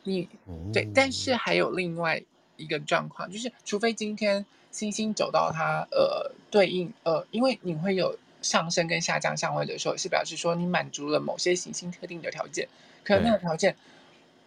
[0.07, 0.89] 你，哦、对。
[0.95, 2.23] 但是还有另外
[2.57, 12.69] 一个状况，就是除非今天星星走到它呃对应呃，因为你会有上升跟下降相位的时候，是表示说你满足了某些行星特定的条件。
[13.05, 13.77] 可能那个条件，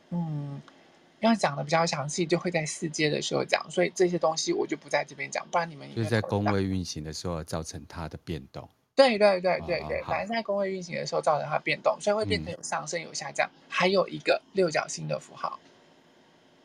[0.10, 0.62] 嗯。
[1.22, 8.69] 要讲的比较详细，就会在四阶的时候讲，所以这些东西我就不在这边讲，不然你们就是在宫位运行的时候造成它的变动。
[8.99, 15.57] 对对对对对，反正在宫位运行的时候造成它变动，所以会变成有上升有下降，嗯、还有一个六角星的符号。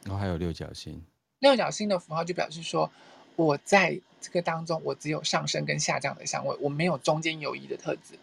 [0.03, 1.01] 然后、哦、还有六角星，
[1.39, 2.91] 六角星的符号就表示说，
[3.37, 8.19] 我在这个当中，我只有上升跟下降的相位，我没有中间游移的特质。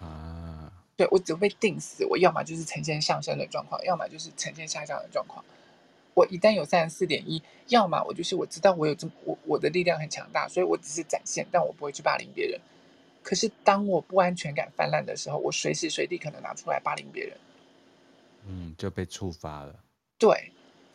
[0.00, 0.72] 啊。
[0.96, 5.44] 对，我只会被定死，我要么就是呈现上升的状况，要么就是呈现下降的状况。
[6.14, 12.60] 我一旦有三十四点一，要么我就是我知道我有这么我我的力量很强大，所以我只是展现，但我不会去霸凌别人。
[13.26, 17.36] 可是当我不安全感泛滥的时候，我随时随地可能拿出来霸凌别人，
[18.46, 19.74] 嗯，就被触发了。
[20.16, 20.52] 对，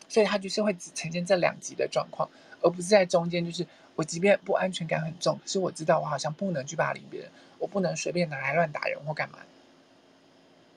[0.08, 2.26] 所以他就是会只呈现这两极的状况，
[2.62, 9.38] 而不是在中间，就是我即便不安全感很重，可是我知道我好像不能去霸凌别人，我不能随便拿来乱打人或干嘛。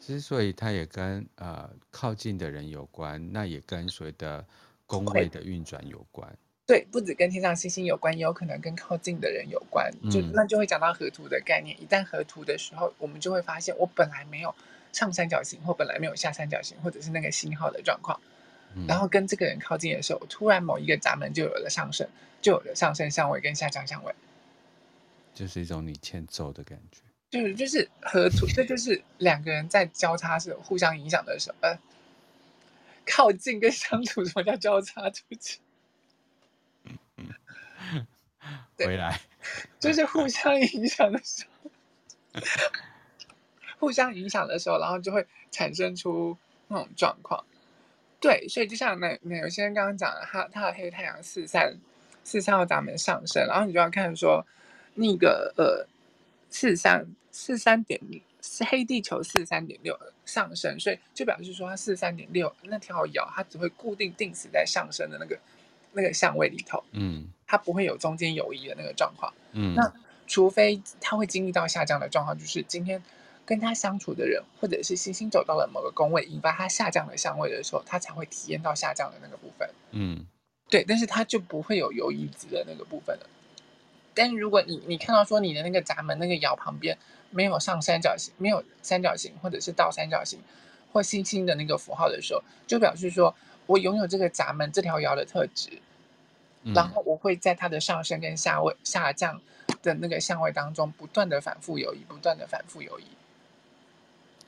[0.01, 4.45] 之所以他也跟呃靠近的人有关，那也跟所谓的
[4.85, 6.37] 宫位的运转有关。
[6.67, 9.91] 对，不止跟天上星星有关，也有可能跟靠近的人有关。
[10.09, 11.79] 就、嗯、那就会讲到河图的概念。
[11.79, 14.53] 一旦河图的时候，我们就会发现，我本来没有
[14.91, 18.19] 上三角形，或本来没有下三角形，或者是那个星号的状况。
[18.73, 22.07] 嗯、然后跟这个人靠近的时候，突然某一个闸门就有了上升，
[22.41, 24.11] 就有了上升相位跟下降相位，
[25.35, 27.01] 就是一种你欠揍的感觉。
[27.29, 31.77] 就是就是河图，这就是两个人在交叉是互相影响的时候，呃，
[33.05, 35.59] 靠近跟相处，什么叫交叉出去？
[38.77, 39.19] 回来，
[39.79, 42.41] 就是互相影响的时候，
[43.79, 47.43] 互相影响的时候，然后就会产生出那种状况。
[48.19, 51.77] 对，所以就像那那有些人刚刚讲的，他他的黑太阳四三
[52.23, 54.45] 四三号闸门上升，然后你就要看说
[54.95, 55.87] 那个呃
[56.49, 57.05] 四三。
[57.37, 65.37] 四三点六是黑地球四三点六上升，所以就表示说它四三点六那条爻它只会固定定死在上升的那个
[65.95, 69.91] 那个相位里头，嗯，它不会有中间游移的那个状况，嗯，那
[70.27, 73.01] 除非他会经历到下降的状况，就是今天
[73.45, 80.25] 跟他相处的人，或者是星星走到了某个宫位，引发他下降的相位的时候，他才会体验到下降的那个部分，嗯，
[80.69, 83.29] 对，但是他就不会有游移值的那个部分了。
[84.13, 86.97] 但如果你你看到说你的那个闸门那个窑旁边
[87.31, 90.39] 没有上三角形，没有三角形或者是倒三角形
[90.93, 95.79] 或星星的那个符号的时候，就表示说我拥有这个闸门这条窑的特质，嗯，
[96.73, 99.39] 然后我会在它的上升跟下位下降
[99.83, 103.03] 的那个相位当中不断的反复游移，不断的反复游移。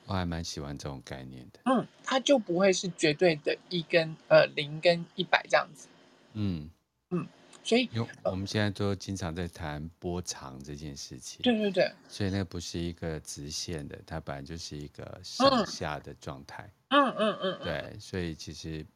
[0.06, 1.60] 我还蛮喜欢这种概念的。
[1.64, 5.86] 嗯，它就不会是绝对的一跟呃零跟一百这样子。
[6.32, 6.70] 嗯
[7.10, 7.26] 嗯。
[7.62, 11.42] 所以，因为我们现在都经常在谈波长这件事情。
[11.42, 11.92] 对对对。
[12.08, 16.66] 所以那不是一个直线的，它本来就是一个上下的状态。
[16.88, 17.60] 嗯嗯嗯。
[17.62, 18.86] 对，所以其实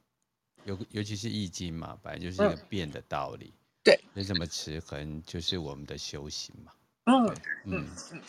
[0.65, 3.53] 尤尤其是易经嘛，本来就是一个变的道理。
[3.83, 3.99] 对。
[4.15, 6.73] 那什么持恒就是我们的修行嘛？
[7.05, 7.27] 嗯
[7.65, 8.21] 嗯嗯。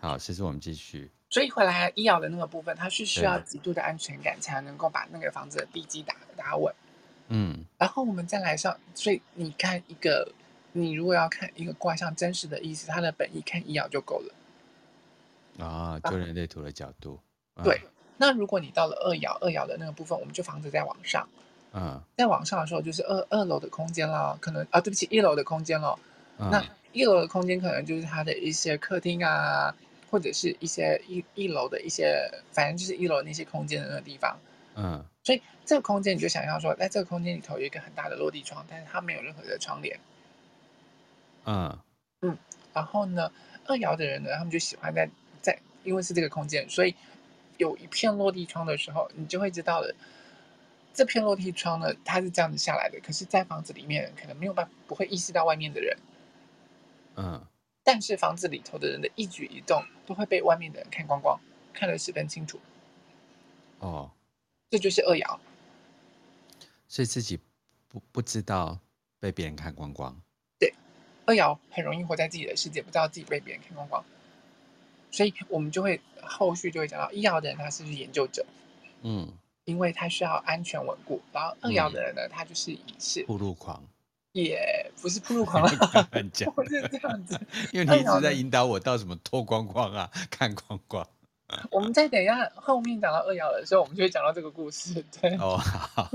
[0.00, 1.10] 好，这是我们继续。
[1.30, 6.74] 所以回来医疗的那个部分，它是需要极度的安全感，才能够把那个房子的地基打打稳。
[7.28, 10.30] 嗯，然后我们再来上，所以你看一个，
[10.72, 15.64] 你如果要看一个卦象真实的意思，它的本意看一爻就够了。
[15.64, 17.18] 啊，就人类图的角度。
[17.54, 17.80] 啊、对，
[18.22, 21.28] 那如果你到了二爻，二爻的那个部分，我们就房子在往上。
[21.72, 25.98] 嗯，在往上的时候，就是二二楼的空间了，可能啊，对不起，一楼的空间了。
[26.38, 29.74] 嗯、那一楼的空间可能就是它的一些客厅啊，
[30.08, 34.38] 或者是一些一一楼的一些，反正就是一楼那些空间的那个地方。
[34.76, 35.04] 嗯。
[35.24, 39.98] 所以这个空间，你就想象说，在这个空间里头有一个很大的落地窗，但是它没有任何的窗帘。
[41.44, 41.76] 嗯
[42.20, 42.38] 嗯，
[42.72, 43.32] 然后呢，
[43.66, 46.94] 二爻的人呢，他们就喜欢在在，因为是这个空间，所以
[47.58, 49.94] 有一片落地窗的时候，你就会知道了，
[50.92, 52.98] 这片落地窗呢，它是这样子下来的。
[53.00, 55.96] 可是，在房子里面，可能没有办法，不会意识到外面的人。
[57.16, 57.46] 嗯，
[57.82, 61.38] 但是房子里头的人的一举一动，都会被外面的人看光光，
[61.72, 62.58] 看得十分清楚。
[63.78, 64.10] 哦。
[64.70, 65.38] 这就是二爻，
[66.88, 67.38] 所以自己
[67.88, 68.78] 不不知道
[69.20, 70.18] 被别人看光光。
[70.58, 70.72] 对，
[71.26, 74.02] 二爻很容易活在自己的世界，不知道自己被别人看光光。
[75.12, 78.44] 所以我们就会后续就会讲到，一爻的人他是研究者？
[79.02, 79.32] 嗯，
[79.64, 81.20] 因为他需要安全稳固。
[81.32, 83.80] 然后二爻的人呢，嗯、他就是以是铺路狂，
[84.32, 85.68] 也不是铺路狂 了，
[86.54, 87.38] 不是这样子。
[87.72, 91.06] 因为你一直在引导我到什么脱光光啊，看光光。
[91.70, 95.04] 我们再等一下，后面讲到二爻的时候，我们就会讲到这个故事。
[95.20, 96.10] 对哦，好，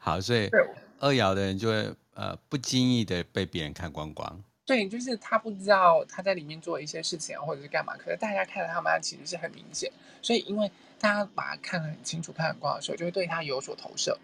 [0.00, 0.50] 好，所以
[0.98, 4.42] 二爻的人就会呃不经意的被别人看光光。
[4.68, 9.90] 对，就是他不知道他在里面做一些事情啊，或者是干嘛，可是大家看到他妈其实是很明显。
[10.20, 14.18] 所以因为大家把他看得很清楚、看很光的时候，就会对他有所投射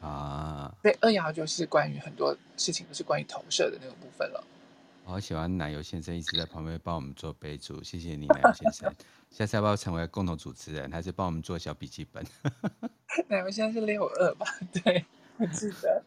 [0.00, 0.72] 啊。
[0.80, 4.44] 对，二爻就是关于很多事情都是关于投射的那个部分了。
[5.04, 8.94] 我好喜欢奶油先生一直在旁边帮我们做备注，谢谢你，奶油先生。
[9.32, 12.24] 下次要不要成为共同主持人，还是帮我们做小笔记本？
[13.26, 14.46] 奶油现在是六二吧？
[14.84, 15.04] 对，
[15.38, 16.04] 我记得。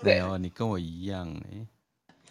[0.00, 1.66] 奶油，你跟我一样哎。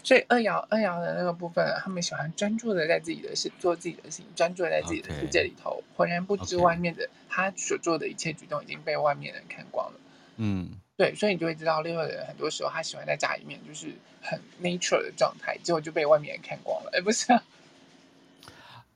[0.04, 10.00] 所以二爻二爻的那个部分，他们喜欢专注的在自己的事，做自己的事情，专注在自己的世界里头，浑.然不知外面的.他所做的一切举动已经被外面人看光了。
[10.38, 10.70] 嗯。
[10.96, 16.92] 对，所以你就会知道六二的人很多时候他喜欢在家里面就是很 nature 的状态，结果就被外面人看光了。
[16.94, 17.44] 哎，不是啊，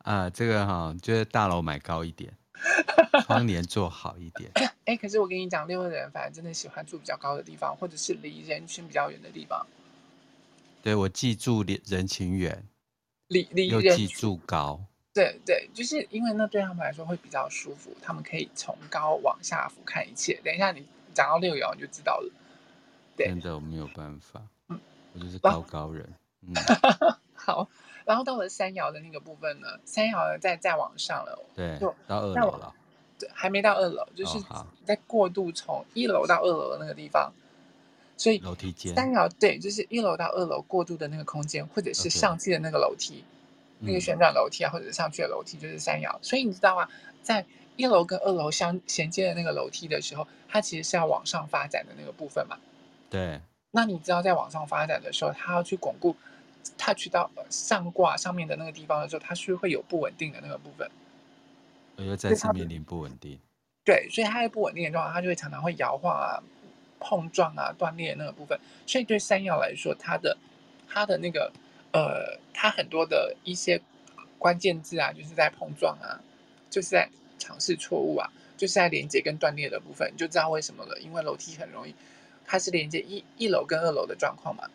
[0.06, 2.32] 啊，这个哈，就是大楼买高一点，
[3.24, 4.52] 窗帘做好一点。
[4.86, 9.66] 哎，可是我跟你讲，六二的人反而真的喜欢住比较高的地方，或者是离人群比较远的地方。
[10.88, 12.66] 对，我记住人情远，
[13.28, 14.80] 离离又记住高。
[15.14, 20.40] 对对，就是因为那对他们来说会比较舒服，他们可以从高往下俯瞰一切。
[20.44, 20.86] 等一下你。
[21.14, 22.32] 讲到六爻你就知道了，
[23.18, 24.80] 真的我没有办法，嗯，
[25.14, 26.08] 我就是高高人，
[26.46, 26.54] 嗯，
[27.34, 27.68] 好，
[28.06, 32.72] 然后到了三爻的那个部分呢，三爻呢再再往上了，对，就到二楼了，
[33.18, 34.38] 对，还没到二楼，就是
[34.86, 37.34] 在过渡从一楼到二楼的那个地方，
[38.18, 43.24] 所以楼梯间三爻对，就是一楼到二楼过渡的那个空间，或者是上去的那个楼梯，
[43.80, 46.90] 那个旋转楼梯啊，或者是上去的楼梯，就是三爻，所以你知道吗？
[47.22, 52.58] 在一楼跟二楼相衔接的那个楼梯的时候，它其实是要往上发展的那个部分嘛。
[53.10, 53.40] 对。
[53.72, 56.16] 那你知道在往上发展的时候，它要去巩固
[56.78, 60.90] ，touch 到上挂上面的那个地方的时候，它是会有不稳定的那个部分。
[61.98, 63.38] 我又再次面临不稳定。
[63.84, 66.42] 对，所以它在不稳定的状况，它就会常常会摇晃啊、
[67.00, 68.60] 碰撞啊、断裂那个部分。
[68.86, 70.38] 所以对山药来说，它的
[70.88, 71.52] 它的那个
[71.92, 73.82] 呃，它很多的一些
[74.38, 76.22] 关键字啊，就是在碰撞啊，
[76.70, 77.10] 就是在。
[77.40, 80.98] 尝试错误啊，就是在连接跟断裂的部分，你就知道为什么了。
[81.00, 81.94] 因为楼梯很容易，
[82.44, 84.68] 它是连接一一楼跟二楼的状况嘛，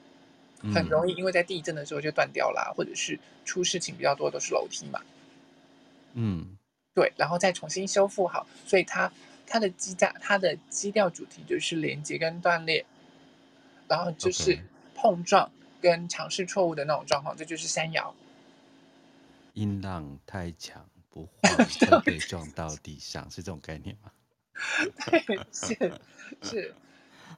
[0.72, 5.00] 很容易因为在地震的时候就断掉了，或者是出事情比较多都是楼梯嘛。
[6.14, 6.56] 嗯，
[6.94, 9.12] 对，然后再重新修复好，所以它
[9.52, 12.86] 它的基架它的基调主题就是连接跟断裂，
[13.86, 14.58] 然后就是
[14.94, 18.14] 碰撞跟尝试错误的那种状况，这就是山摇。
[19.52, 21.54] 音浪太强不晃，
[21.86, 24.10] 会被撞到地上，是这种概念吗？
[25.04, 26.00] 对，是
[26.40, 26.74] 是，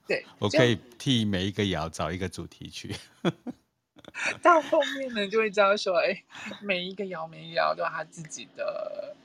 [0.06, 0.24] 对。
[0.38, 2.94] 我可以替每一个摇找一个主题曲。
[4.40, 6.22] 到后面呢，就会知道说，哎，
[6.62, 9.16] 每一个摇，每一个摇都有他自己的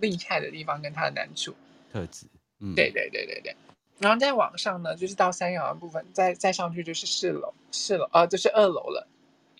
[0.00, 1.54] 厉害的地方跟他的难处、
[1.92, 2.24] 特质。
[2.60, 3.56] 嗯，对对对对对。
[3.98, 9.08] 然后再往上呢，就是到山摇的部分，再再上去就是四楼，四楼啊，就是二楼了。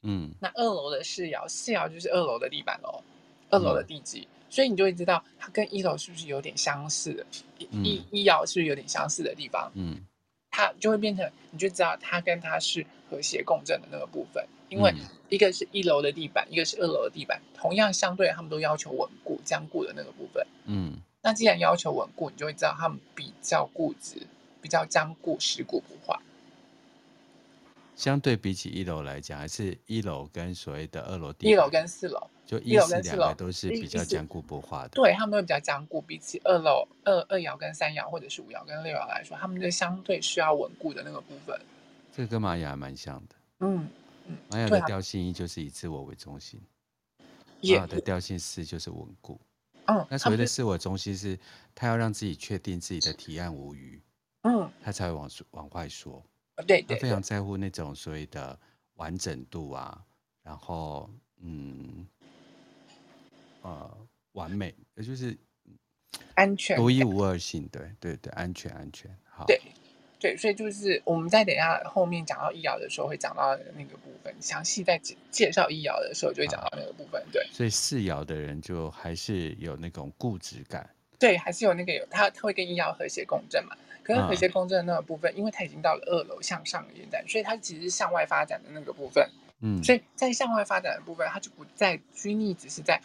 [0.02, 3.02] 嗯，那二楼的四爻，四爻就是二楼的地板喽，
[3.50, 7.26] 二楼的地基，嗯、所以你就会知道它跟一楼是不是有点相似的，
[7.72, 9.72] 嗯、一一爻是不是有点相似的地方？
[9.74, 10.06] 嗯，
[10.52, 14.94] 它就会变成，你就知道它跟它是和谐共振的那个部分，因为
[15.30, 20.46] 一个是一楼的地板，一个是二楼的地板，同样相对他们都要求稳固、坚固的那个部分。
[20.66, 20.96] 嗯，
[21.28, 24.26] 那既然要求稳固，你就会知道他们比较固执，
[24.62, 26.18] 比较坚固、蚀骨不化。
[27.94, 34.88] 相对比起一楼来讲，还是一楼跟所谓的二楼地，一楼跟四楼，就一四两个都是比较坚固不化的。
[34.94, 41.60] 对，他们都比较坚固，比起二楼二二爻跟三爻，或者是五爻跟六爻来说，他们就相对需要稳固的那个部分。
[42.16, 43.34] 这个跟玛雅还蛮像的。
[43.58, 43.86] 嗯
[44.28, 46.58] 嗯，玛雅的调性一就是以自我为中心，
[47.60, 49.38] 玛雅的调性四就是稳固。
[49.88, 51.38] 嗯，那所谓的自我中心是，
[51.74, 54.00] 他要让自己确定自己的提案无虞，
[54.42, 56.22] 嗯，他才会往往外说。
[56.66, 58.58] 对，对，他非常在乎那种所谓的
[58.94, 60.04] 完整度啊，
[60.42, 61.08] 然后
[61.40, 62.06] 嗯，
[63.62, 63.98] 呃，
[64.32, 65.38] 完美，也就是
[66.34, 69.58] 安全、独一无二性，对对对，安全安全，好，对
[70.20, 77.46] 对，所以就是我们在等一下后面讲到易爻的时候会讲到那个部分，详细在介介绍易爻的时候就会讲到那个部分，对。
[77.52, 83.76] 所以四爻的人就还是有那种固执感，对，还是有那个有他他会跟易爻和谐共振嘛。
[84.02, 89.28] 可是和谐共振的那个部分，啊、因为他已经到了二楼向上的延展，所以他其实是向外发展的那个部分。
[89.60, 92.98] 嗯，所以在向外发展的部分，他就不再拘泥，只是在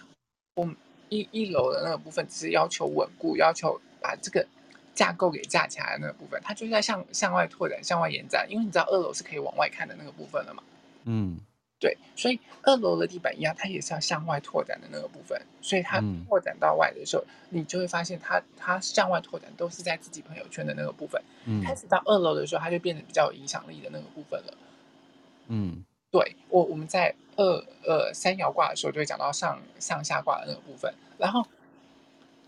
[0.56, 0.74] 我们
[1.10, 4.48] 一一楼的那个部分，只是要求稳固，要求把这个
[4.94, 8.46] 架构给架起来的那个部分，它就是在向向外拓展、向外延展。
[8.50, 10.64] 因为你知道二楼是可以往外看的那个部分了嘛？
[11.06, 11.38] 嗯。
[11.80, 15.38] 对，所以二楼的地板一样，它也是要向外拓展的那个部分。
[15.62, 21.22] 所以它拓展到外的时候，嗯、你就会发现它它向外拓展都是在自己朋友圈的那个部分。
[21.44, 24.54] 嗯，开始到二楼的时候，它就变得比较有影响力的那个部分了。
[25.48, 27.44] 嗯，对我我们在二
[27.86, 30.94] 呃三爻卦的时候就会讲到上上下卦的那个部分。
[31.18, 31.46] 然后，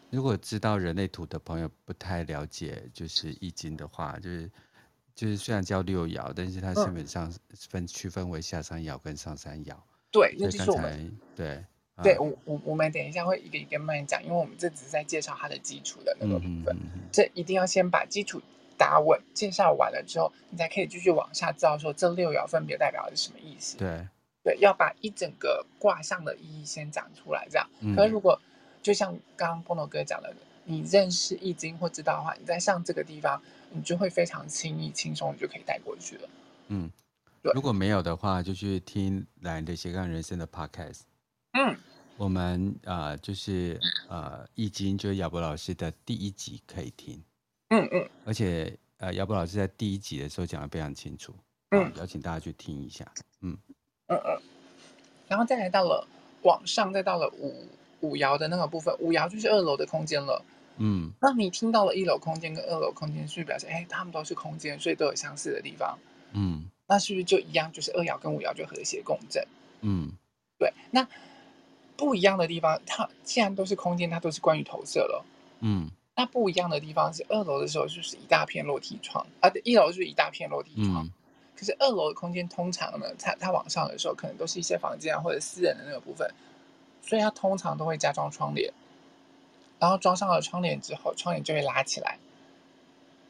[0.09, 4.49] 如果知道人类图的朋友不太了解，就是易经的话，就是。
[5.15, 7.33] 就是虽然叫六爻，但是它基本上
[7.69, 9.73] 分区分为下三爻跟上三爻。
[10.11, 11.63] 对，那就是我们对
[12.03, 18.41] 对，啊、我我我们等一下会一个一个慢慢讲，因为我们这只是在介绍它的基础的那个部分，嗯嗯嗯、这一定要先把基础
[18.77, 23.77] 打稳，介绍完了之后，你才可以继续往下知道说这六爻分别代表的是什么意思。
[23.77, 24.05] 对
[24.43, 27.65] 对，要把一整个卦象的意义先讲出来，这样。
[27.79, 28.37] 嗯、可是如果
[28.85, 30.31] 就像刚刚 Bono 哥讲的，
[30.63, 33.41] 你认识易经或知道的话，你在上这个地方。
[33.71, 36.29] 你就会非常轻易、轻松，你就可以带过去了。
[36.67, 36.89] 嗯，
[37.41, 37.51] 对。
[37.53, 41.01] 如果没有的话，就去听懒的斜杠人生的 podcast。
[41.51, 41.75] 嗯，
[42.15, 47.21] 我们呃就是呃易经，就是亚伯老师的第一集可以听。
[47.69, 48.09] 嗯嗯。
[48.23, 51.35] 而且呃亚伯老师在第一集的时候讲的非常清楚。
[51.71, 51.91] 嗯。
[51.97, 53.03] 邀请大家去听一下。
[53.41, 53.57] 嗯
[54.07, 54.41] 嗯嗯。
[55.27, 56.07] 然后再来到了
[56.43, 57.67] 往上，再到了五
[58.05, 60.43] 五爻的那个部分，五爻就是二楼的空间了。
[60.77, 65.97] 嗯，那你听到了一楼空间跟二楼空间，是不是表示哎，他们都是空间，所以都有相似的地方？
[66.33, 67.71] 嗯，那是不是就一样？
[67.71, 69.45] 就是二爻跟五爻就和谐共振？
[69.81, 70.11] 嗯，
[70.59, 70.73] 对。
[70.91, 71.07] 那
[71.95, 75.25] 不一样的地方，它既然都是空间，它都是关于投射了。
[75.61, 81.05] 嗯，那不一样的地方是二楼的时候就是一大片落地窗啊，对，一楼就是一大片落地窗。
[81.05, 81.11] 嗯、
[81.55, 86.29] 可是二楼的空间通常呢，它它往上的时候可能都是一些房间啊或者私人的那个部分，
[87.05, 88.73] 所以它通常都会加装窗帘。
[89.77, 92.17] 然后装上了窗帘之后，窗帘就会拉起来。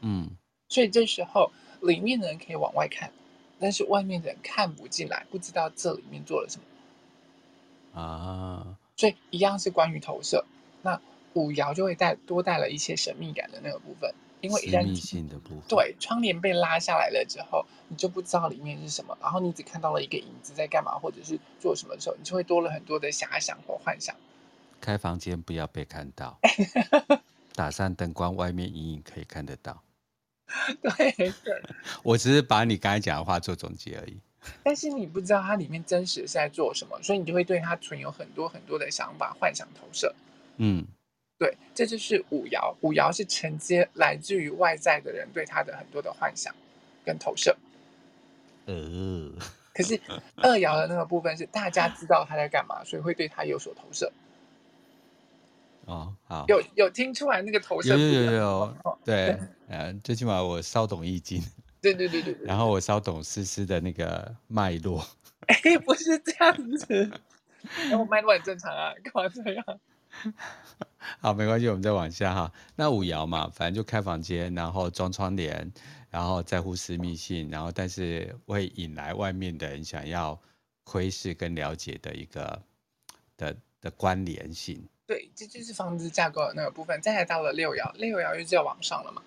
[0.02, 0.30] 嗯，
[0.70, 3.12] 所以这时候里面的人可以往外看，
[3.60, 7.99] 但是外面的人看不进来，不知道这里面做了什么。
[7.99, 10.45] 啊，所以一样是关于投射。
[10.84, 11.02] 那
[11.34, 14.14] 五爻就会带多带了一些神秘感的那个部分，
[14.46, 24.16] 因为一旦性的部分，对，窗帘被拉下来了之后，你就不知道里面是什么，然后你只看到了一个影子在干嘛，或者是做什么的时候，你就会多了很多的遐想或幻想。
[24.80, 26.39] 开房间不要被看到，
[27.56, 29.82] 打上灯光，外面隐隐可以看得到。
[30.82, 31.62] 对对，
[32.04, 34.20] 我只是把你刚才讲的话做总结而已。
[34.62, 40.14] 但是你不知道它里面真实是在做什么，所以你就会对它存有很多很多的想法、幻想、投射。
[40.58, 40.86] 嗯，
[41.38, 42.74] 对，这就是五爻。
[42.82, 46.54] 五爻是承接来自于外在的人对他的很多的幻想
[47.04, 47.56] 跟投射。
[48.66, 49.32] 呃，
[49.74, 50.00] 可是
[50.38, 54.12] 二爻的那个部分是大家知道他在干嘛，所以会对他有所投射。
[55.86, 57.90] 哦，好，有有听出来那个投射？
[57.90, 61.44] 有有有有， 对，嗯，最起码我稍懂易经。
[61.82, 65.06] 对对对对，然后我稍懂丝丝的那个脉络。
[65.46, 67.12] 哎，不是这样子，
[67.92, 69.64] 我脉络很正常啊，干嘛这样？
[71.20, 72.51] 好，没关系，我们再往下哈。
[72.76, 75.72] 那五爻嘛，反正就开房间，然后装窗帘，
[76.09, 80.39] 然后在乎私密性，然后但是会引来外面的人想要
[80.84, 82.61] 窥视跟了解的一个
[83.38, 84.84] 的的关联性。
[85.07, 86.99] 对，这就是房子架构的那个部分。
[87.01, 89.22] 再来到了六爻，六爻又就要往上了嘛。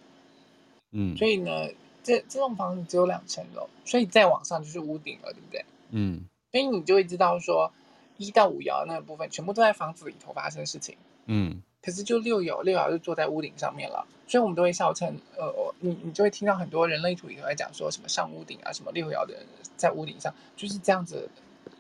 [0.92, 1.68] 嗯，所以呢。
[2.00, 5.62] 这这栋房子只有两层楼，所以再往上就是屋顶了，对不对？
[5.90, 7.70] 嗯，所以你就会知道说，
[8.18, 10.94] 一到五爻那个部分全部都在房子里头发生事情。
[11.24, 19.46] 嗯，可是就六爻，六爻就坐在屋顶上面了，所以我们都会笑称，呃，你你就会听到很多人类图里头在讲说什么上屋顶啊，什么六爻的人
[19.78, 21.30] 在屋顶上，就是这样子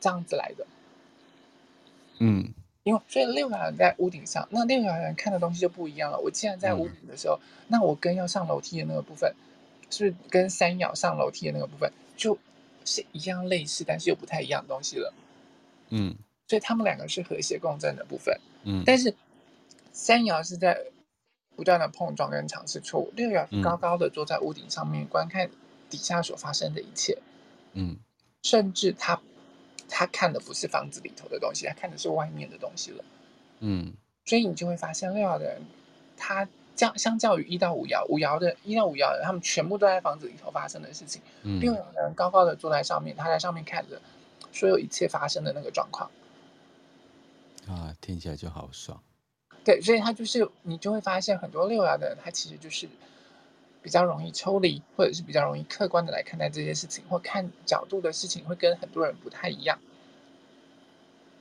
[0.00, 0.66] 这样子来的。
[2.20, 2.48] 嗯，
[2.84, 6.18] 因为所以六爻人在屋顶上，那六爻人看的东西就不一样了。
[6.18, 9.34] 我既然在屋顶的时候，嗯、那我跟要上楼梯的那个部分。
[9.90, 12.36] 是跟三爻上楼梯的那个部分，就
[12.84, 15.14] 是一样类似，但是又不太一样的东西了。
[15.88, 16.14] 嗯，
[16.48, 18.36] 所以他们两个是和谐共振的部分。
[18.64, 19.14] 嗯，但是
[19.92, 20.76] 三爻是在
[21.54, 25.48] 不断的碰撞跟尝试错误，六爻高高的坐在屋顶上面，嗯、观看
[25.88, 27.16] 底下所发生的一切。
[27.74, 27.96] 嗯，
[28.42, 29.20] 甚至他
[29.88, 33.04] 他看的不是房子里头的东西，他看的是外面的东西了。
[33.60, 33.92] 嗯，
[34.24, 35.62] 所以你就会发现六爻的人
[36.16, 36.48] 他。
[36.78, 41.20] 相相较于一到五爻，五爻的一到五爻的人，他们全部都在房子里头发生的事情。
[41.42, 44.00] 嗯，六爻的人高高的坐在上面，他在上面看着
[44.52, 46.08] 所有一切发生的那个状况。
[47.68, 49.02] 啊，听起来就好爽。
[49.64, 52.88] 对，所以他就是你就会发现很多六爻的人，他其实就是
[53.82, 59.78] 比较容易抽离，或者是比较容易客观的来看待这些事情，或看角度的事情会跟很多人不太一样。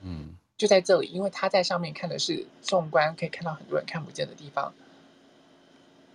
[0.01, 4.73] 嗯，就在这里，因为他在上面看的是纵观，可以看到很多人看不见的地方。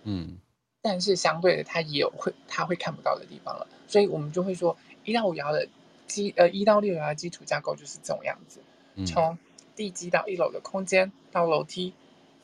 [0.03, 0.37] 嗯，
[0.81, 5.67] 但是相对的，他也有会他会看不到的地方了，所以我们就会说，一到五爻的
[6.05, 8.61] 基呃一到六爻的基础架构就是这种样子，
[9.05, 9.37] 从
[9.75, 11.93] 地基到一楼的空间到楼梯，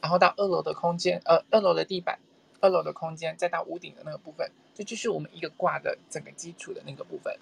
[0.02, 2.20] 然后到二楼的空间，呃二楼的地板，
[2.62, 7.38] 二楼的空间，再到屋顶的那个部分，这就是我们一个挂的整个基础的那个部分。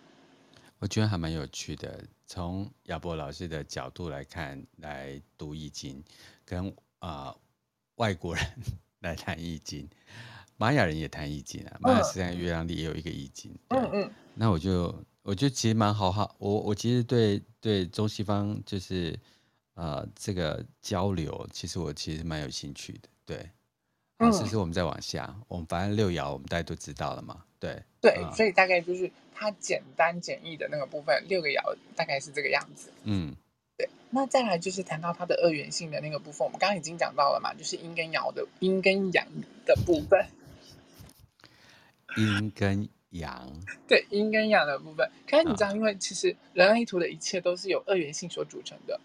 [0.80, 6.04] 我觉得还蛮有趣的，从亚博老师的角度来看，来读易经，
[6.46, 6.68] 跟
[7.00, 7.38] 啊、呃、
[7.96, 8.44] 外国人。
[9.02, 9.88] 来谈易经，
[10.58, 11.78] 玛雅人也谈易经啊。
[11.80, 13.56] 玛雅实际上月亮里也有一个易经。
[13.68, 14.12] 嗯嗯。
[14.34, 19.18] 那我就我就其实蛮好好，我我其实对对中西方就是
[19.78, 23.08] 呃这个交流，其实我其实蛮有兴趣的。
[23.26, 23.50] 对。
[24.18, 24.32] 嗯。
[24.32, 27.46] 其实我们再往下，我们反正六爻我们大家都知道了嘛。
[27.60, 27.82] 对。
[28.02, 32.92] 对，嗯、所以大概就是它简单简易的那个部分，六个爻大概是这个样子。
[33.04, 33.36] 嗯。
[33.78, 39.28] 对，那再来就是谈到它的二元性的那个部分，我们刚刚已经讲到了嘛，就是阴跟阳的阴跟阳
[39.66, 40.26] 的部分。
[42.18, 43.62] 阴跟阳。
[43.88, 45.08] 对，阴跟阳的部分。
[45.30, 49.00] 可是你知道，因为其实人类图的一切都是由二元性所组成的。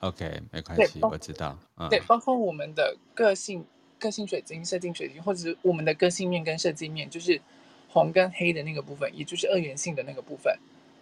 [0.00, 1.58] OK，没关系，我知道。
[1.76, 3.64] 嗯、对，包括我们的个性、
[3.98, 7.40] 个性水晶、设计水晶，或者是我们的个性面跟设计面，就是
[7.88, 10.58] 红跟黑的那个部分，也就是二元性的那个部分。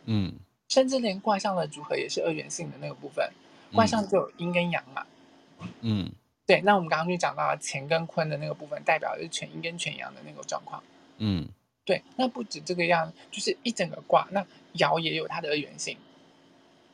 [0.06, 0.32] 嗯。
[0.68, 3.26] 甚至连卦象的组合也是二元性的那个部分，
[3.72, 5.06] 卦象就有阴跟阳嘛。
[5.80, 6.12] 嗯，
[6.44, 6.60] 对。
[6.60, 10.82] 那我们刚刚就讲到了乾跟坤的那个部分，代表的是全阴跟全阳的那个状况。
[11.16, 11.48] 嗯，
[11.86, 12.02] 对。
[12.16, 14.44] 那不止这个样，就是一整个卦，那
[14.74, 15.96] 爻也有它的二元性。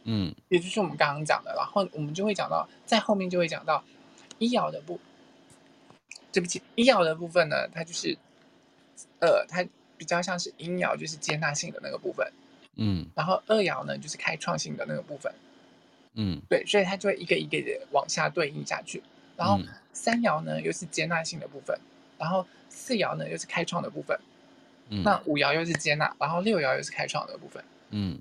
[0.05, 3.83] 嗯，也就是我们刚刚讲的，然后我们就会讲到，在后面就会讲到
[4.39, 5.01] 一爻的部，
[6.33, 8.17] 对不起，一爻的部分呢，它就是，
[9.21, 12.31] 呃，它比较像是阴爻，就是接纳性的那个部分。
[12.77, 15.33] 嗯，然后二爻呢，就是开创性的那个部分，
[16.15, 19.01] 嗯，对，所以它就会一个一个的往下对应下去。
[19.37, 19.61] 然后
[19.93, 21.79] 三爻呢，又是接纳性的部分，
[22.19, 24.19] 然后四爻呢，又是开创的部分，
[24.89, 28.21] 嗯，那五爻又是接纳，然后六爻又是开创的部分，嗯，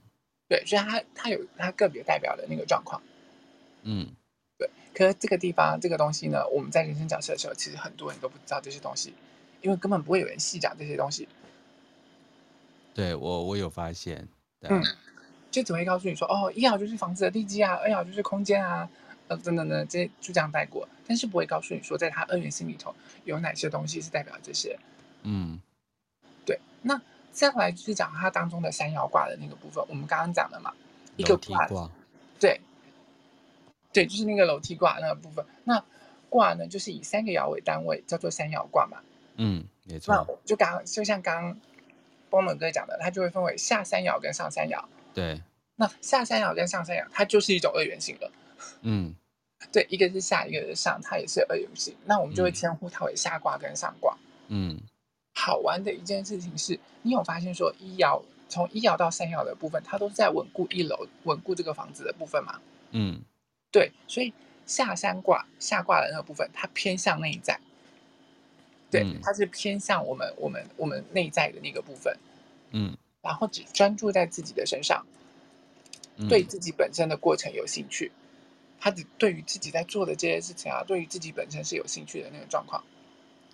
[0.54, 3.02] 对，所以它它有它个别代表的那个状况，
[3.82, 4.06] 嗯，
[4.60, 4.70] 对。
[4.94, 9.16] 可是这个地方这个东西呢，我们在人生角色的时候，其实很多人都不知道这些东西，
[9.62, 11.28] 因为根本不会有人细讲这些东西。
[12.94, 14.28] 对我，我有发现。
[14.62, 14.80] 嗯，
[15.50, 18.88] 就只会告诉你说，哦，一爻就是房子的地基啊，二爻就是空间啊，
[19.30, 22.94] 呃等等等，这些就这样带过，但是不会告诉你说，在他二元性里头
[23.24, 24.78] 有哪些东西是代表这些。
[25.24, 25.60] 嗯，
[26.46, 26.60] 对。
[26.84, 27.02] 那
[27.34, 30.72] 再来就是讲它当中的三爻卦的那个部分，我们刚刚讲了嘛，
[31.18, 31.68] 一个卦，
[32.40, 32.62] 对，
[33.92, 35.44] 对，就是那个楼梯卦那个部分。
[35.66, 35.84] 那
[36.30, 39.00] 卦呢，就是以三个爻为单位，叫做三爻卦嘛。
[39.36, 40.16] 嗯，没错。
[40.16, 41.60] 那就刚就像刚刚
[42.30, 44.84] 波伦哥讲的，它就会分为下三爻跟上三爻。
[45.14, 45.42] 对。
[45.76, 48.32] 那下三爻跟上三爻，它就是一种二元性的。
[48.82, 49.14] 嗯，
[49.74, 51.96] 对，一个是下，一个是上，它也是二元性。
[52.06, 54.16] 那我们就会称呼它为下卦跟上卦。
[54.50, 54.80] 嗯，
[55.34, 62.60] 好玩的一件事情是，你有发现说一爻从一爻到三爻的部分，它都是在稳固一楼、稳固这个房子的部分嘛？
[62.92, 63.22] 嗯，
[63.72, 64.34] 对，所以
[64.66, 67.60] 下三卦下卦的那个部分，它偏向内在。
[68.90, 72.18] 对，嗯、它是偏向我们我们我们内在的那个部分。
[72.72, 75.06] 嗯，然后只专注在自己的身上。
[76.30, 78.12] 对自己本身的过程有兴趣，
[78.80, 82.84] 他只对于自己在做的这些事情啊，对于自己本身是有兴趣的那个状况。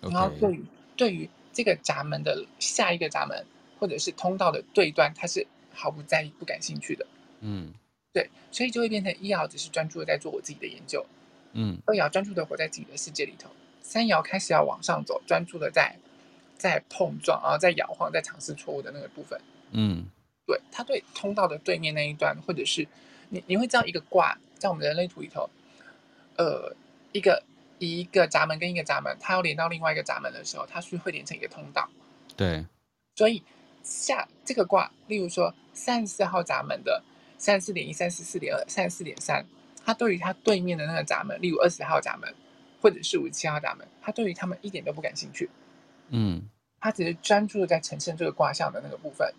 [0.02, 0.64] 然后对于
[0.94, 3.44] 对于这个闸门的下一个闸门
[3.78, 7.06] 或者是通道的对端，他是毫不在意、不感兴趣的。
[7.40, 7.72] 嗯，
[8.12, 11.04] 对，所以就会变成一爻只是专注的在做我自己的研究，
[11.52, 15.96] 嗯，二爻专注的活在自己的世界里头，三爻开始要往上走，专注的在
[16.58, 19.40] 在碰撞，然后在摇晃，在尝试错误的那个部分，
[19.72, 20.06] 嗯。
[20.46, 22.84] 对，他对通道的对面那一端，或者是
[23.28, 25.48] 你你会知道一个卦在我们人类图里头，
[26.36, 26.74] 呃，
[27.12, 27.40] 一个
[27.88, 31.88] 一个闸门跟一个闸门，它要连到另外一个闸门的时候，它是会连成一个通道。
[32.36, 32.64] 对，
[33.16, 33.42] 所以
[33.82, 37.02] 下这个卦，例如说三十四号闸门的
[37.38, 39.44] 三十四点一、三十四点二、三十四点三，
[39.84, 42.34] 它对于它对面的那个闸门，例如二十号闸门
[42.80, 45.48] 或者是五十七号闸门，它对于他们一点都不感兴趣。
[46.10, 46.48] 嗯，
[46.80, 49.32] 它只是专注在呈现这个卦象的那个部分。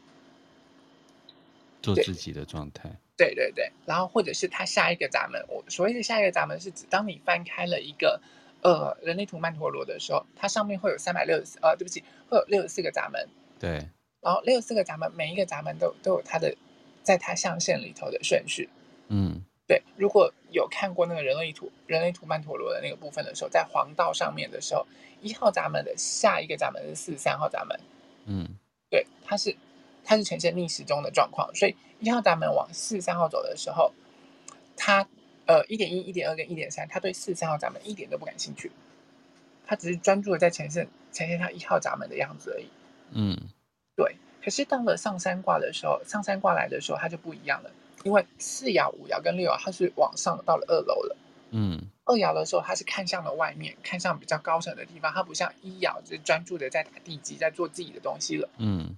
[1.82, 8.22] 做自己的状态，对对对，然后或者是他下一个闸门，我所谓的下一个闸门是指，当你翻开了一个
[8.62, 13.28] 呃人类图曼陀罗的时候，它上面会有三百六十四，呃，对不起，会有六十四个闸门，
[13.60, 13.90] 对，
[14.22, 16.56] 然后六十四个闸门，每一个闸门都都有它的
[17.02, 18.70] 在它象限里头的顺序，
[19.08, 24.86] 嗯，对，如果有看过那个人类图人类图曼陀罗的那个部分的时候，在黄道上面的时候，
[25.20, 27.80] 一号闸门的下一个闸门是四十三号闸门，
[28.26, 28.48] 嗯，
[28.90, 29.56] 对，它是。
[30.04, 33.94] 它是呈现逆时钟的状况，所以一号闸门往四十三号走的时候，
[34.76, 35.08] 它
[35.46, 38.72] 呃一点一、一点二跟一点三，他对四十三号闸门一点都不感兴趣，
[39.66, 42.68] 他只是专注的在呈现呈现他一号闸门的样子而已。
[43.12, 43.38] 嗯，
[43.96, 44.16] 对。
[44.44, 47.70] 可是到了上三卦的时候，上三卦来的时候，它就不一样了，
[48.04, 51.16] 因为四爻、五爻跟六爻，它是往上到了二楼了。
[51.52, 58.50] 嗯，二爻的时候，它是看向了外面，看向比较高层的地方，它不像一爻，就是专注的在打地基，在做自己的东西了。
[58.58, 58.96] 嗯。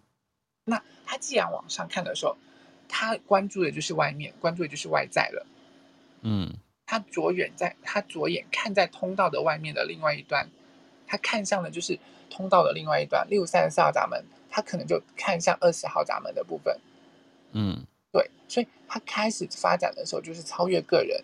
[0.65, 2.37] 那他既然往上看的时候，
[2.87, 5.45] 他关注的就是外面，关注的就是外在了。
[6.21, 6.53] 嗯，
[6.85, 10.49] 他左眼在，他左眼看在通道的外面的另外一端，
[11.05, 11.99] 他看向的就是
[12.29, 13.27] 通道的另外一端。
[13.29, 16.79] 例如三十四号闸门，他可能就看向二十号闸门的部分。
[17.51, 21.21] 嗯，对，所以他开始发展的时候，就是超越个人，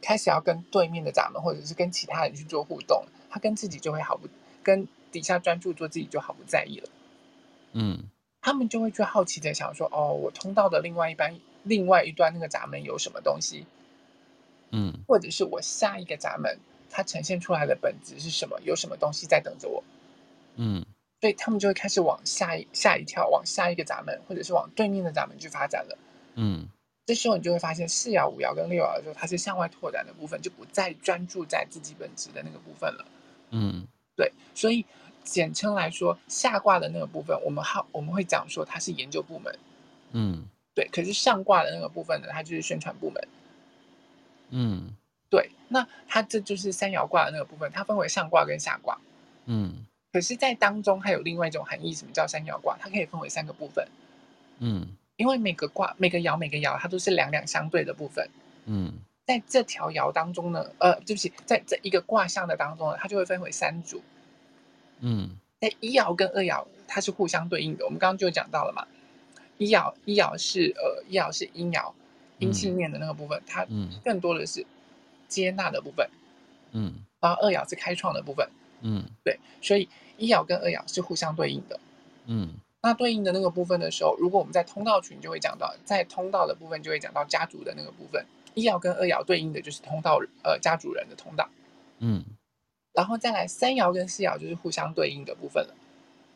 [0.00, 3.04] 开始要跟对面的闸门或者是跟其他人去做互动。
[3.28, 4.28] 他跟自己就会毫不，
[4.62, 6.88] 跟底下专注做自己就毫不在意了。
[7.72, 8.08] 嗯。
[8.52, 13.64] 他们就会去好奇的想说：“哦，我通道的另外一半，另外一端那个闸门有什么东西？
[14.72, 16.58] 嗯，或者是我下一个闸门，
[16.90, 18.60] 它呈现出来的本质是什么？
[18.62, 19.82] 有什么东西在等着我？
[20.56, 20.84] 嗯，
[21.22, 25.96] 所以他们就会开始往下一下一跳，往下一个闸门，或者是往对面的闸门去发展了。
[26.34, 26.68] 嗯，
[27.06, 33.06] 这时候你就会发现，四爻、五爻跟六爻的时候，它是向外拓展的部分，就不再专注在自己本质的那个部分了。
[33.48, 34.84] 嗯，对，所以。
[35.24, 39.58] 简称来说，下卦的那个部分，我们好我们会讲说它是研究部门，
[40.12, 40.44] 嗯，
[40.74, 40.88] 对。
[40.92, 43.28] 可是上卦的那个部分呢，它就是宣传部门，
[44.50, 44.90] 嗯，
[45.30, 45.50] 对。
[45.68, 48.98] 那它这就是三爻卦的那个部分，它分为上卦跟下卦，
[49.46, 49.86] 嗯。
[50.12, 52.76] 可是，在当中还有另外一种含义，什么叫三爻卦？
[52.78, 53.88] 它可以分为三个部分，
[54.58, 58.28] 嗯，因为每个卦、每个爻、每个爻，它都是两两相对的部分，
[58.66, 58.92] 嗯。
[59.24, 64.02] 在这条爻当中呢，呃，对不起，在这一个卦象的当中呢，它就会分为三组。
[65.04, 65.30] 嗯，
[65.60, 67.84] 在一爻跟二爻，它是互相对应的。
[67.84, 68.86] 我们刚刚就讲到了嘛，
[69.58, 71.92] 一爻一爻是呃一爻是阴爻，
[72.38, 73.66] 阴性面的那个部分，嗯、它
[74.04, 74.64] 更多的是
[75.26, 76.08] 接纳的部分。
[76.70, 78.48] 嗯，然后二爻是开创的部分。
[78.80, 81.80] 嗯，对，所以一爻跟二爻是互相对应的。
[82.26, 88.24] 嗯，那对应的那个部分的时候，如果我们在通道群就会讲到，在通道的部分就会讲到家族的那个部分。
[88.54, 91.48] 一爻跟二爻对应的就是通道呃家族人的通道。
[91.98, 92.24] 嗯。
[92.92, 95.74] 然后再来三爻跟四爻就是互相对应的部分了，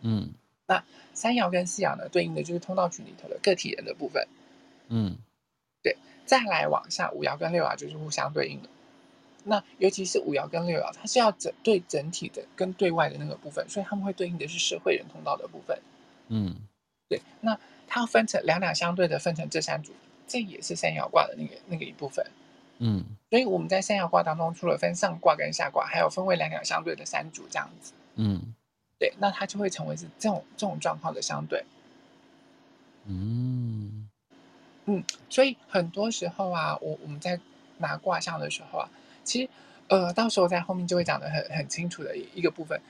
[0.01, 0.33] 嗯，
[0.67, 0.83] 那
[1.13, 4.27] 三爻跟四爻呢，对应的就是通道群里头的个体人的部分，
[4.89, 5.17] 嗯，
[5.83, 8.69] 对，再来往下五爻跟六爻就是互相对应的，
[9.45, 15.79] 那尤其是五爻跟六爻，它是要整对整体的跟对外的那个部分，所以他们会对应的是社会人通道的部分。
[16.29, 16.57] 嗯，
[17.09, 17.21] 对。
[17.41, 19.93] 那它要分成两两相对的分成这三组，
[20.27, 22.27] 这也是三爻卦的那个那个一部分。
[22.79, 27.93] 嗯，所以我们在三爻卦当中，除了分上卦跟下卦，还有分为两两相对的三组这样子。
[28.17, 28.55] 嗯，
[28.99, 29.13] 对。
[29.19, 31.65] 那它就会成为是这种这种状况的相对。
[33.07, 34.09] 嗯
[34.85, 37.41] 嗯，所以很多时候啊，我我们在
[37.79, 38.89] 拿卦象的时候啊，
[39.25, 39.49] 其实
[39.89, 42.81] 呃，到时候在后面就会讲的很很清楚的一个部分。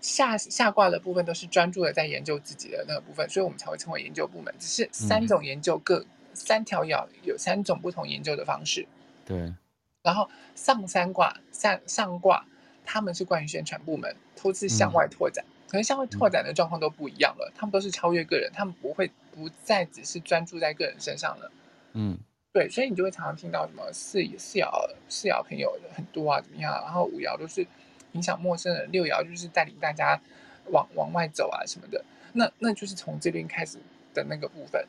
[0.00, 4.52] 下下卦的部分都是专注的在研究自己的那个部分，所以我们才会称为研究部门。
[4.58, 8.86] 只是三种研究各、嗯、三条爻有三种不同研究的方式。
[9.24, 9.54] 对。
[10.02, 12.44] 然后上三卦上上卦，
[12.84, 15.44] 他们是关于宣传部门，都是向外拓展。
[15.46, 21.50] 嗯可能向外拓展的状况都不一样了，他们都是超越个人，他们不会不再只是专注在个人身上了。
[21.94, 22.18] 嗯，
[22.52, 24.68] 对，所以你就会常常听到什么四四爻
[25.08, 26.74] 四爻朋友很多啊，怎么样？
[26.84, 27.66] 然后五爻都是
[28.12, 30.20] 影响陌生人，六爻就是带领大家
[30.66, 32.04] 往往外走啊什么的。
[32.34, 33.78] 那那就是从这边开始
[34.12, 34.86] 的那个部分。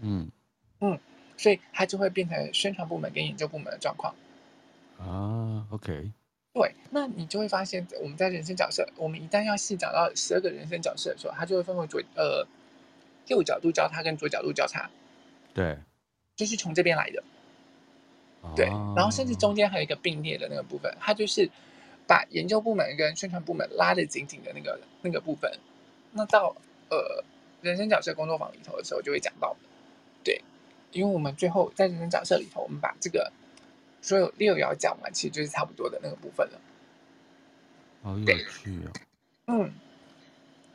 [0.00, 0.30] 嗯
[0.80, 0.98] 嗯，
[1.42, 4.14] 所以它就会变成宣传部门跟研究部门的状况。
[5.00, 6.12] 啊，OK。
[6.54, 12.46] 对，那你就会发现，我们在人生角色，我们一旦要细讲到十二个人生角色的时候，它就会分为左呃
[13.26, 14.88] 右角度交叉跟左角度交叉。
[15.52, 15.76] 对，
[16.36, 17.22] 就是从这边来的。
[18.54, 21.50] 对，然后甚至中间还有一个并列的那个部分，它就是
[22.06, 25.50] 把研究部门跟宣传部门拉得紧紧的那个那个部分。
[26.12, 26.54] 那到
[26.90, 27.24] 呃
[27.62, 29.56] 人生角色工作坊里头的时候，就会讲到。
[30.24, 30.40] 对，
[30.92, 33.32] 因为我们最后在人生角色里头，我们把这个。
[34.04, 36.60] 所有六爻讲完，其实就是差不多的那个部分了。
[38.02, 38.90] 好有趣哦。
[39.46, 39.72] 嗯，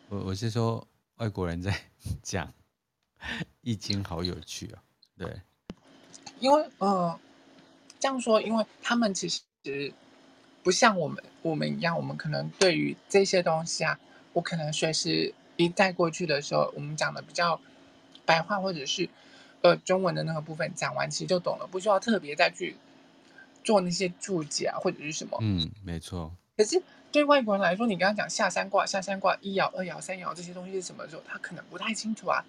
[0.07, 0.87] 我我是说
[1.17, 1.77] 外国人在
[2.23, 2.47] 讲
[3.59, 4.79] 《易经》，好有趣哦。
[5.17, 5.41] 对，
[6.39, 7.19] 因为呃，
[7.99, 9.93] 这样说，因为他们其实
[10.63, 13.99] 不像我们我们一样，我们可能对于这些东西啊，
[14.31, 17.59] 我可能随时一带过去的时候，我们讲的比较
[18.25, 19.09] 白话或者是
[19.69, 22.75] 呃中文的那个部分讲完，其实就懂了，不需要特别再去。
[23.63, 25.37] 做那些注解啊，或者是什么？
[25.41, 26.31] 嗯，没错。
[26.55, 32.45] 可是对外国人来说，你刚刚讲下三卦、下三卦、一爻、二爻、三爻这些东西是什么的时候，他可能不太清楚啊。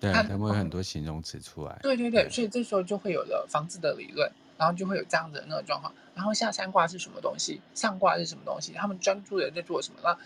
[0.00, 1.78] 对，他们会有很多形容词出来。
[1.82, 4.28] 对对对，对，所以这时候就会有了房子的理论，
[4.58, 5.94] 然后就会有这样子的那个状况。
[6.16, 7.60] 然后下三卦是什么东西？
[7.72, 8.72] 上卦是什么东西？
[8.72, 10.00] 他们专注的在做什么？
[10.02, 10.18] 那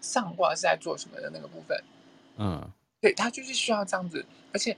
[0.00, 1.82] 上卦是在做什么的那个部分？
[2.36, 4.76] 嗯，对，他就是需要这样子，而且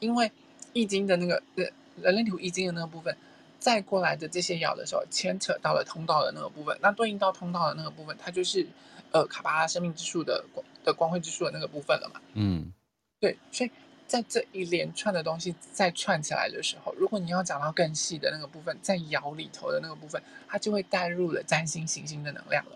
[0.00, 0.32] 因为
[0.72, 1.72] 易经的那个人
[2.02, 3.16] 人类图易经的那个部分。
[3.58, 8.66] 再过来的这些爻的时候，牵扯到了通道的那个部分，那对应到通道的那个部分，它就是
[9.12, 12.18] 呃卡巴拉生命之树的光的光辉之树的那个部分了嘛。
[12.32, 12.72] 嗯，
[13.20, 13.70] 对，所以
[14.06, 22.72] 在这一连串的东西再串起来的时候，如果你要讲到更细的那个部分，在爻里头的那个部分，它就会带入了占星行星的能量了。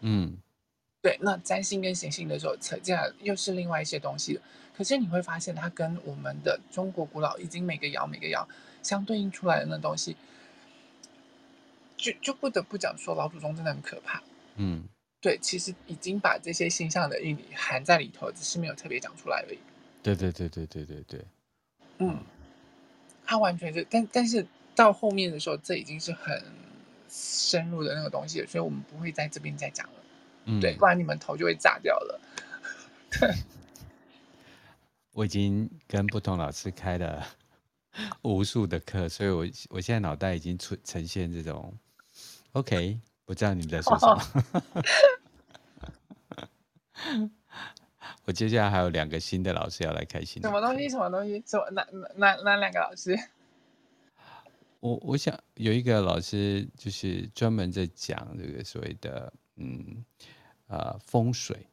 [0.00, 0.38] 嗯，
[1.06, 4.42] 对，那占星跟行星的时候扯进来又是另外一些东西了。
[4.76, 8.44] 可是你会发现，它跟我们的中国古老已经每个爻每个爻。
[8.82, 10.16] 相对应出来的那东西，
[11.96, 14.22] 就就不得不讲说老祖宗真的很可怕。
[14.56, 14.84] 嗯，
[15.20, 19.58] 对，其实已经把这些星象的意义含在里头，只是没有特别讲出来而已。
[20.02, 21.24] 对对对对对对对。
[21.98, 22.18] 嗯，
[23.24, 26.42] 他完全是，但但是到后面的时候，这已经是很
[27.08, 29.94] 深入的那个东西了，所以我们不会在这边再讲了。
[30.46, 32.20] 嗯，对，不然你们头就会炸掉了。
[33.10, 33.30] 对，
[35.12, 37.26] 我已经跟不同老师开了。
[38.20, 41.74] 无数的课，所以我我现在脑袋已经出呈现这种
[42.52, 44.22] ，OK，我知道你们在说什么。
[47.14, 47.30] Oh.
[48.26, 50.48] 我接下来还有两个新的老师要来开新的。
[50.48, 50.90] 什么东西？
[50.90, 51.42] 什么东西？
[51.46, 51.70] 什么？
[51.70, 51.86] 哪
[52.16, 53.18] 哪哪两个老师？
[54.80, 60.04] 我我想有一个老师就是专门在讲这个所谓的嗯
[60.66, 61.66] 呃风水，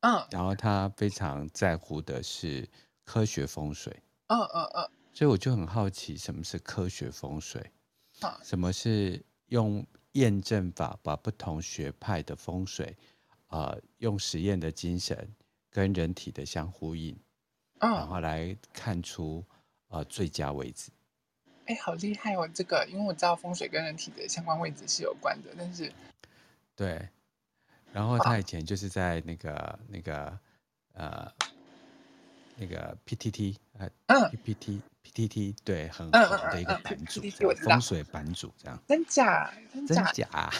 [0.00, 0.24] 嗯，oh.
[0.30, 2.68] 然后他非常在乎的是
[3.04, 4.90] 科学风水，嗯嗯嗯。
[5.12, 7.72] 所以我就很好奇，什么是科学风水？
[8.20, 12.96] 啊，什么是用验证法把不同学派的风水，
[13.48, 15.34] 啊、呃，用实验的精神
[15.70, 17.18] 跟人体的相呼应，
[17.80, 19.44] 嗯，然后来看出
[19.88, 20.90] 啊、呃、最佳位置。
[21.66, 22.48] 哎，好厉害哦！
[22.54, 25.92] 这个，因为我知道风水跟人体的相关位置是有关的，但是，
[26.76, 27.08] 对，
[27.96, 30.38] 然后他以前就是在那个、啊、那个
[30.92, 31.32] 呃
[32.56, 34.82] 那个 PTT 呃、啊、PPT。
[35.02, 37.22] PTT 对，很好的一个版主，
[37.64, 38.78] 风水版主这样。
[38.86, 39.50] 真假？
[39.72, 39.94] 真假？
[39.94, 40.50] 真假？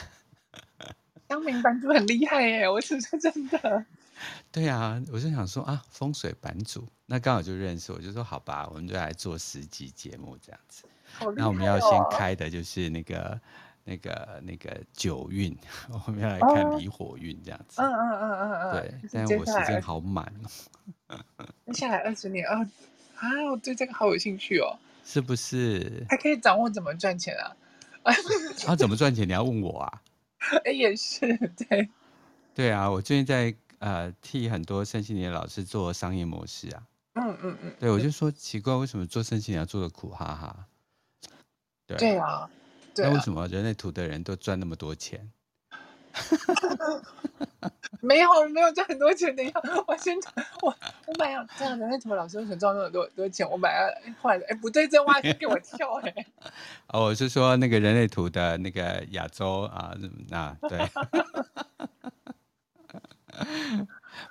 [1.27, 2.67] 当明版主很厉害耶！
[2.67, 3.85] 我是说真的。
[4.51, 10.85] 对啊，我就想说啊，风水版主，那刚好就认识，我就说好吧，我们就来做十集节目这样子。
[11.21, 13.39] 哦、那我们要先开的就是那个、
[13.87, 15.57] 那个、那个九运，
[16.07, 17.81] 我们要来看离火运这样子。
[17.81, 18.73] 嗯嗯嗯嗯嗯。
[18.73, 20.31] 对，但是我时间好满
[21.09, 21.17] 哦。
[21.73, 22.61] 接下来二十年啊
[23.17, 24.77] 啊，我对这个好有兴趣哦。
[25.05, 26.05] 是不是？
[26.09, 27.57] 还可以掌握怎么赚钱啊？
[28.67, 29.27] 啊，怎么赚钱？
[29.27, 30.03] 你要问我啊？
[30.65, 31.35] 哎，也是，
[31.69, 31.89] 对。
[32.55, 33.55] 对啊，我最近在。
[33.79, 36.83] 呃，替很多身心灵的老师做商业模式啊，
[37.13, 40.67] 嗯嗯嗯，对，我就说奇怪，为什么做身心灵要做的苦哈哈？
[41.87, 42.49] 对对啊，
[42.97, 45.31] 那为什么人类图的人都赚那么多钱？
[48.01, 50.33] 没有没有赚很多钱，等一下，我先讲，
[50.63, 50.75] 我
[51.07, 53.47] 我买了这样，人类图老师为什么赚那么多多钱？
[53.51, 53.89] 我本来要
[54.23, 56.27] 换了，哎，不对，这挖坑给我跳哎！
[56.89, 59.95] 哦，我是说那个人类图的那个亚洲啊，
[60.29, 60.79] 那、啊、对。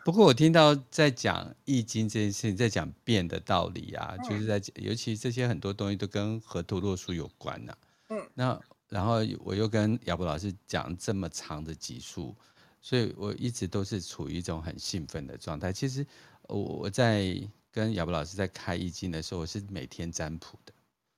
[0.03, 7.78] 不过我听到在讲易经这件事情，在讲变的道理啊，就是在，尤其这些很多东西都跟河图洛书有关呐、啊。
[8.10, 12.36] 嗯，那然后我又跟亚博老师讲这么长的集数，
[12.82, 15.74] 所以我一直都是处于一种很兴奋的状态。
[15.74, 16.06] 其实
[16.43, 17.36] 我我在
[17.72, 20.74] 跟亚博老师在开易经的时候，我是每天占卜的。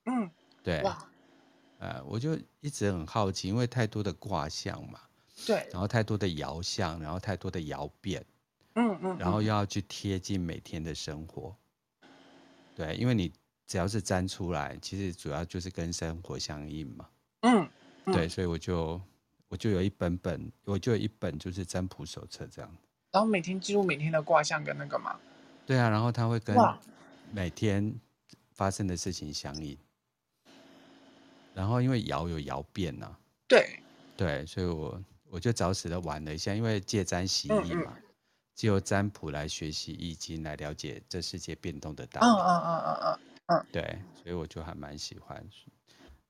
[0.05, 0.31] 嗯，
[0.63, 0.83] 对。
[1.79, 4.99] 呃，我就一直很好奇，因为太多的卦象嘛。
[5.45, 8.25] 对，然后太多的爻象，然后太多的爻变，
[8.73, 11.55] 嗯嗯，嗯，然后又要去贴近每天的生活，
[12.75, 13.31] 对，因为你
[13.67, 17.07] 只要是粘出来，其实主要就是跟生活相应嘛，
[17.41, 17.69] 嗯，
[18.05, 18.13] 嗯。
[18.13, 18.99] 对，所以我就
[19.49, 22.75] 我就有一本本，我就有一本就是占卜手册这样，
[23.11, 25.15] 然后每天记录每天的卦象跟那个嘛，
[25.65, 26.55] 对啊，然后它会跟
[27.31, 27.93] 每天
[28.53, 29.77] 发生的事情相应，
[31.53, 33.79] 然后因为爻有爻变呐、啊，对，
[34.15, 34.99] 对，所以我。
[35.29, 37.93] 我就找死的玩了一下，因为借占习易嘛，
[38.55, 42.27] 借、嗯、由、嗯、占卜来学习易经，来了解这世界变动的道理。
[42.27, 45.43] 嗯嗯嗯嗯嗯嗯，对，所以我就还蛮喜欢。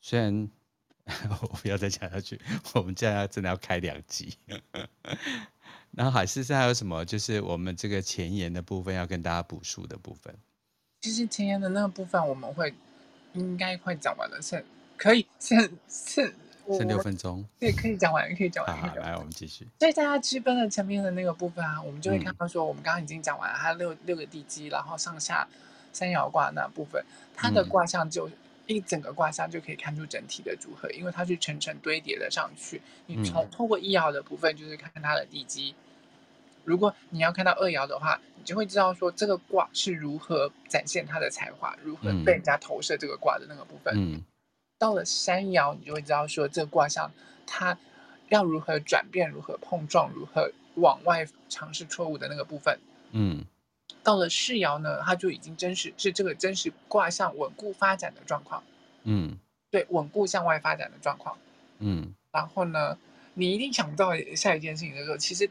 [0.01, 0.49] 虽然
[1.41, 2.39] 我不要再讲下去，
[2.74, 4.38] 我们这样要真的要开两集。
[5.91, 7.03] 然后海事是还有什么？
[7.05, 10.36] 就是我们这个前言的部分要跟大家补述的部分。
[11.01, 12.74] 其实前言的那个部分我们会
[13.34, 14.63] 应该快讲完了，剩
[14.95, 16.34] 可以，是是。
[16.70, 18.78] 剩六分钟，对，可以讲完，可以讲完。
[18.78, 19.65] 好，好，来，我们继续。
[19.80, 25.47] 所以大家区分了前面的那个部分啊，我们就会看到说，我们刚刚已经讲完了，它六六个地基，然后上下
[25.98, 28.34] 三爻卦那部分，它的卦象就、嗯、
[28.68, 32.82] 一整个卦象就可以看出整体的组合，因为它是层层堆叠的上去。
[33.08, 35.74] 你从透过一爻的部分，就是看它的地基。
[36.64, 43.93] 如果你要看到二爻的话，你就会知道说这个卦是如何展现它的才华，如何被人家投射这个卦的那个部分。
[43.98, 44.24] 嗯。
[44.80, 47.12] 到了三爻，你就会知道说这个卦象
[47.48, 47.76] 它
[48.30, 52.78] 要如何转变，如何碰撞，如何往外尝试错误的那个部分。
[53.12, 53.43] 嗯，
[54.08, 58.64] 到了世爻呢，它就已经真实是这个真实卦象稳固发展的状况。
[59.03, 59.38] 嗯，
[59.70, 61.38] 对，稳固向外发展的状况。
[61.80, 62.97] 嗯，然后呢，
[63.34, 65.49] 你一定想不到下一件事情的时候，其实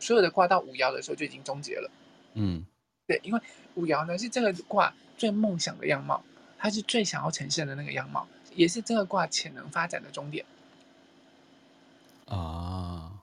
[0.00, 1.88] 所有的卦到五爻的时候就已经终结了。
[2.34, 2.66] 嗯，
[3.06, 3.40] 对，因为
[3.76, 6.24] 五爻呢是这个卦最梦想的样貌，
[6.58, 8.26] 它是最想要呈现的那个样貌。
[8.56, 10.44] 也是这个卦潜能发展的终点
[12.24, 13.15] 啊！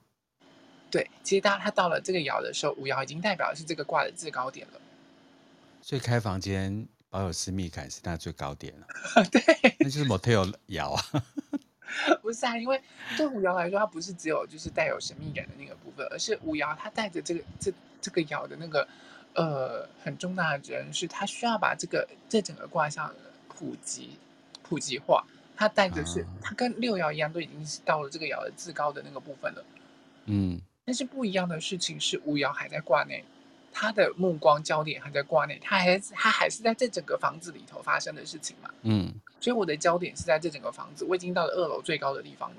[0.94, 4.80] 对，其实当他到了这个爻的时候，五爻已经代表的是这个卦的制高点了。
[5.82, 8.86] 所以开房间保有私密感是它最高点了。
[9.32, 9.42] 对，
[9.80, 11.04] 那就是 motel 爻啊。
[12.22, 12.80] 不是啊，因为
[13.18, 18.88] 对五爻来说，它不是只有就是带有神秘感的那个部分，而是五爻它带着这个这这个爻的那个
[19.34, 23.12] 呃很重大的责任，是它需要把这个这整个卦象
[23.48, 24.20] 普及。
[24.66, 25.24] 普及化，
[25.58, 29.66] 它带着是，它跟六爻一样，都已经是到了这个爻的至高的那个部分了。
[30.26, 33.24] 嗯，但是不一样的事情是，吴瑶还在挂内，
[33.72, 38.70] 他的目光焦点还在挂内，他还他还是在这整个房子里头发生的事情嘛。
[38.82, 42.58] 嗯，所以我的焦点是在这整个房子，我已经到了二楼最高的地方了。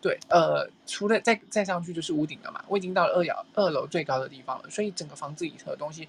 [0.00, 6.08] 对，呃，除了再再上去就是屋顶了嘛，我已经到了二爻二楼最高的地方了，所以整个房子里头的东西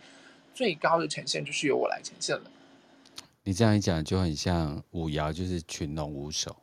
[0.53, 2.51] 最高的呈现就是由我来呈现了。
[3.43, 6.57] 你这样一讲，就很像五爻就是群龙无首，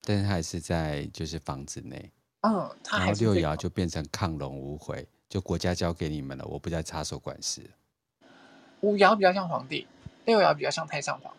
[0.00, 2.10] 但是它还是在就是房子内。
[2.48, 7.60] 嗯，然后六爻就变成亢龙无悔，就国家交给你们了，我不再插手管事。
[8.82, 9.84] 五爻比较像皇帝，
[10.26, 11.34] 六爻比较像太上皇。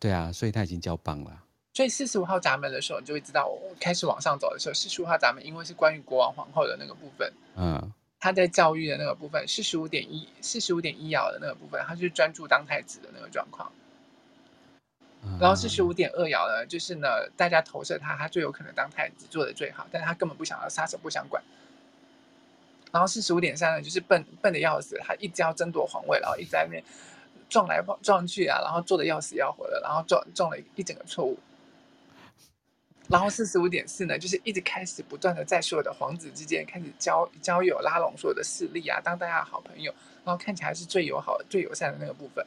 [0.00, 1.42] 对啊，所以他已经交棒了。
[1.74, 13.70] 所以四十五号闸门的时候，你就会知道，我开始往上走的时候，四十五号闸门因为是关于国王皇后的那个部分，嗯，他在教育的那个部分，四十五点一，四十五点一爻的那个部分，他就是专注当太子的那个状况。
[15.40, 21.42] 然后四十五点二爻呢，就是呢，大家投射他，他最有可能当太子，做的最好，但是他根本不想要，撒手不想管。
[22.92, 26.84] 然后四十五点三呢，就是笨笨的要死，他一直要争夺皇位，然后一直在那边
[27.48, 31.38] 撞来撞去啊，然后做的要死要活的，然后撞撞了一整个错误。
[33.08, 39.92] 然后四十五点四呢，就是一直开始不断的在所有的皇子之间开始交交友，拉拢所有的势力啊，当大家的好朋友，
[40.24, 42.46] 然后看起来是最友好、最友善的那个部分。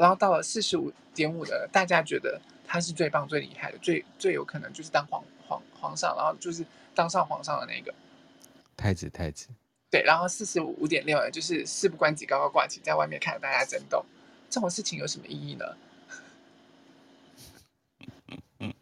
[0.00, 7.92] 然后到了四十五点五的，大家觉得他是最棒、最厉害的，最最有可能就是当皇皇皇上，然后就是当上皇上的那个
[8.78, 9.10] 太子。
[9.10, 9.48] 太子。
[9.90, 14.02] 对，然后四十五点六呢，就是事不关己，高高挂起，在外面看着大家争斗，
[14.48, 15.66] 这种事情有什么意义呢？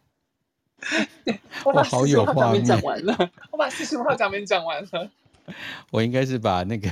[1.65, 5.11] 我把四十五号讲完了，我把四十五号讲没讲完了。
[5.91, 6.89] 我应该是把那个，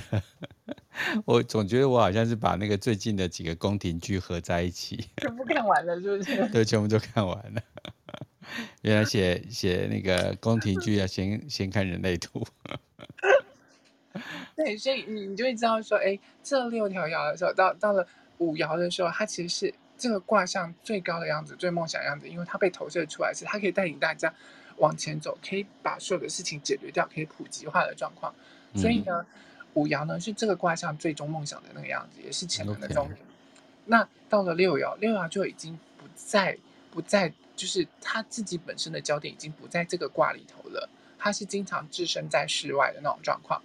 [1.25, 6.47] 我总觉得我好像是把那个最近的几个宫廷剧合在一起， 全部看完了，是不是？
[6.49, 7.61] 对，全部都看完了。
[8.81, 12.45] 原来写写那个宫廷剧要先先看人类图。
[14.55, 18.07] 对，所以你你就会知道说，哎，这六条爻的时候，到到了
[18.39, 19.73] 五爻的时候，它其实是。
[19.99, 24.31] 这个卦象最高的样子，最梦想的样子，因为它被投射出来，是它可以带领大家
[24.75, 28.31] 往前走，可以把所有的事情解决掉，可以普及化的状况。
[28.75, 29.25] 所以呢，
[29.77, 33.17] 五爻呢是这个卦象最终梦想的那个样子，也是潜能的终点。
[33.17, 33.21] Okay.
[33.85, 36.57] 那到了六爻，六爻就已经不在，
[36.91, 43.61] 不在，就是他自己本身的焦点已经不在这个卦里头了，他是经常置身在室外的那种状况。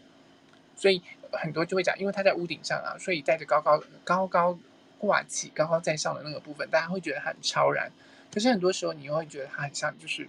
[0.77, 1.03] 所以
[1.33, 4.59] 很多就会讲，因为他在屋顶上啊，所以带着高高高高。
[5.03, 7.91] 挂起高高在上的那个部分，大家会觉得很超然。
[8.33, 10.29] 可是很多时候，你又会觉得他很像就是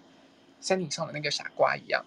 [0.60, 2.04] 山顶上的那个傻瓜一样。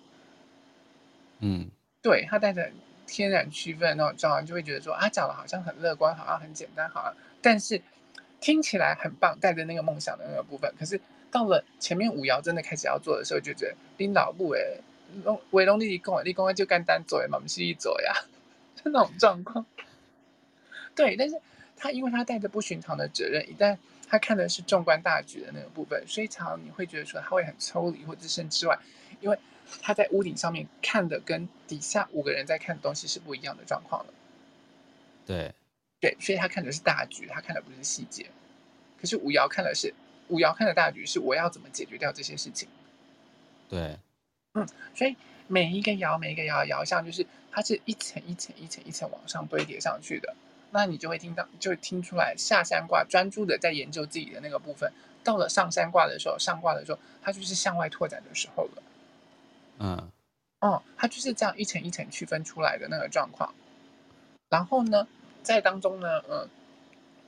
[1.38, 1.70] 嗯，
[2.02, 2.68] 对，他带着
[3.06, 7.80] 天然区分那种状况，就会觉得说啊，讲的好像很乐观，好像很简单，好像但是
[8.40, 10.72] 听起来很棒，带着那个梦想的那个部分。
[10.78, 11.00] 可是
[11.30, 14.60] 到了前面五爻真的开始要做的时候，就觉得领导部哎，
[15.24, 18.12] 龙为龙立功，立功就干单走嘛，不是一走呀，
[18.74, 19.64] 就那种状况。
[20.94, 21.40] 对，但是。
[21.78, 23.76] 他因为他带着不寻常的责任，一旦
[24.08, 28.78] 他看的是纵观大局的那个部分，所以常常你会觉得说他会很抽离或置身之外，
[29.20, 29.38] 因为
[29.82, 34.12] 他在屋顶上面看的跟底下五个人在看的东西是不一样的状况了。
[35.26, 35.54] 对，
[36.00, 38.26] 对，所以他看的是大局，他看的不是细节。
[39.00, 39.92] 可是五爻看的是
[40.28, 42.68] 五爻看的大局是我要怎么解决掉这些事情。
[43.68, 43.98] 对，
[44.54, 50.34] 嗯，所以每一个爻每一个爻爻象就是它是一层一层一层一层往上堆叠上去的。
[50.70, 54.92] 那你就会听到，就会听出来下山卦专注的在研究自己的那个部分。
[55.22, 58.75] 到了上山卦的时候，上卦的时候，它就是向外拓展的时候了。
[59.78, 60.10] 嗯，
[60.60, 63.54] 哦，它就是这样一层一层区分出来的那个状况。
[64.48, 65.06] 然后呢，
[65.42, 66.48] 在当中呢，嗯，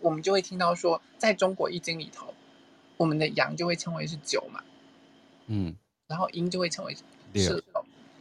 [0.01, 2.34] 我们就会听到说，在中国易经里头，
[2.96, 4.62] 我们的阳就会称为是九嘛，
[5.46, 5.76] 嗯，
[6.07, 7.62] 然后阴就会称为是六，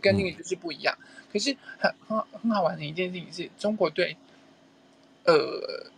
[0.01, 0.97] 跟那个就是不一样。
[0.99, 4.17] 嗯、可是很很很好玩的一件事情是中国对。
[5.25, 5.91] 呃，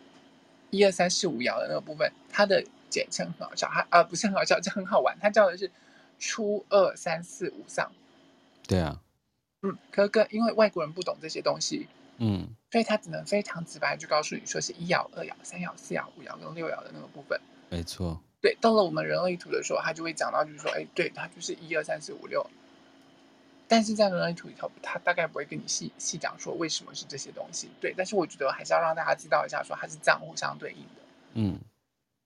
[0.71, 5.15] 一二三四五爻的那个部分，它的简称很好笑，它啊不是很好笑，这很好玩。
[5.21, 5.69] 它叫的是
[6.17, 7.91] 初二三四五丧。
[8.69, 9.01] 对啊，
[9.63, 11.87] 嗯，可可因为外国人不懂这些东西，
[12.19, 17.41] 嗯，所以他只能非常直白就告诉你说是一爻、二爻、三爻、四爻、五爻跟六爻的那个部分。
[17.69, 18.21] 没错。
[18.41, 22.45] 对，到了我们人类图的时候，他就会讲到，就是说，哎，对，它就是一二三四五六。
[23.67, 27.93] 但是在人类图里头，他大概不会跟你细细讲说为什么是这些东西，对。
[27.97, 31.01] 但是我觉得还是要让大家知道一下，说它是这样互相对应的。
[31.33, 31.59] 嗯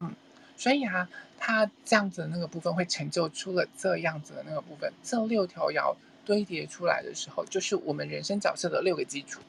[0.01, 0.13] 嗯，
[0.55, 5.95] 所以啊，它这样子的那个部分会成就出了这样子的那个部分，这六条爻
[6.26, 9.41] 堆叠出来的时候，就是我们人生角色的六个基础。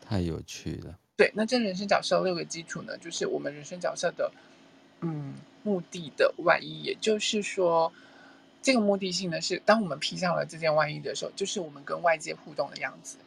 [0.00, 0.98] 太有趣了。
[1.16, 4.32] 对，那这人生角色的六个基础呢，就是我们人生角色的
[5.00, 7.92] 嗯目的的外衣，也就是说。
[8.66, 13.18] 这个目的性呢，是当我们披上了这件外衣的时候，就是我们跟外界互动的样子。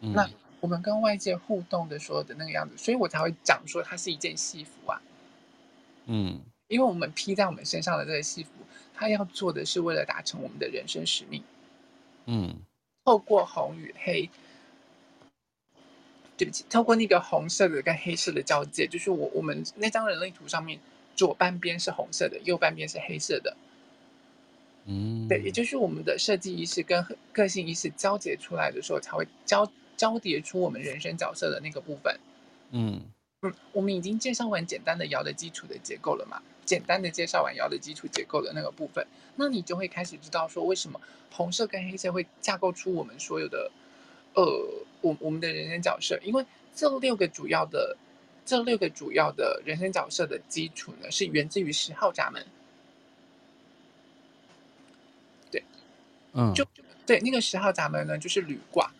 [0.00, 0.26] 嗯、那
[0.58, 5.02] 我们跟外界互动的时候的那个样子，所以我才会讲说它是一件戏服啊。
[6.06, 8.50] 嗯，因为我们披在我们身上的这个戏服，
[8.94, 11.42] 它要做的是为了达成我们的人生使命。
[12.26, 12.56] 嗯，
[13.04, 14.28] 透过红与黑，
[16.36, 20.80] 对不起，透过那个红色的跟黑色的交界，就是我我们那张人类图上面
[21.14, 23.56] 左半边是红色的，右半边是黑色的。
[24.86, 32.18] 嗯，对，也就是我们的设计意识跟个性意识交结出来的时候，才会交交叠出我们人生角色的那个部分。
[32.70, 33.00] 嗯
[33.48, 36.40] 嗯，我们已经介绍完简单的爻的基础的结构了嘛？
[36.64, 43.70] 简单的介绍完爻的基础结构的那个部分，那你就会开始知道说，为什么红色跟黑色会架构出我们所有的
[44.34, 44.44] 呃，
[45.00, 46.18] 我我们的人生角色？
[46.24, 46.44] 因为
[46.74, 47.96] 这六个主要的
[48.44, 52.44] 这六个主要的人生角色的基础呢，是源自于十号闸门。
[55.52, 55.62] 对
[56.32, 56.66] 嗯，就
[57.06, 58.90] 对，那个十号闸门呢，就是履卦。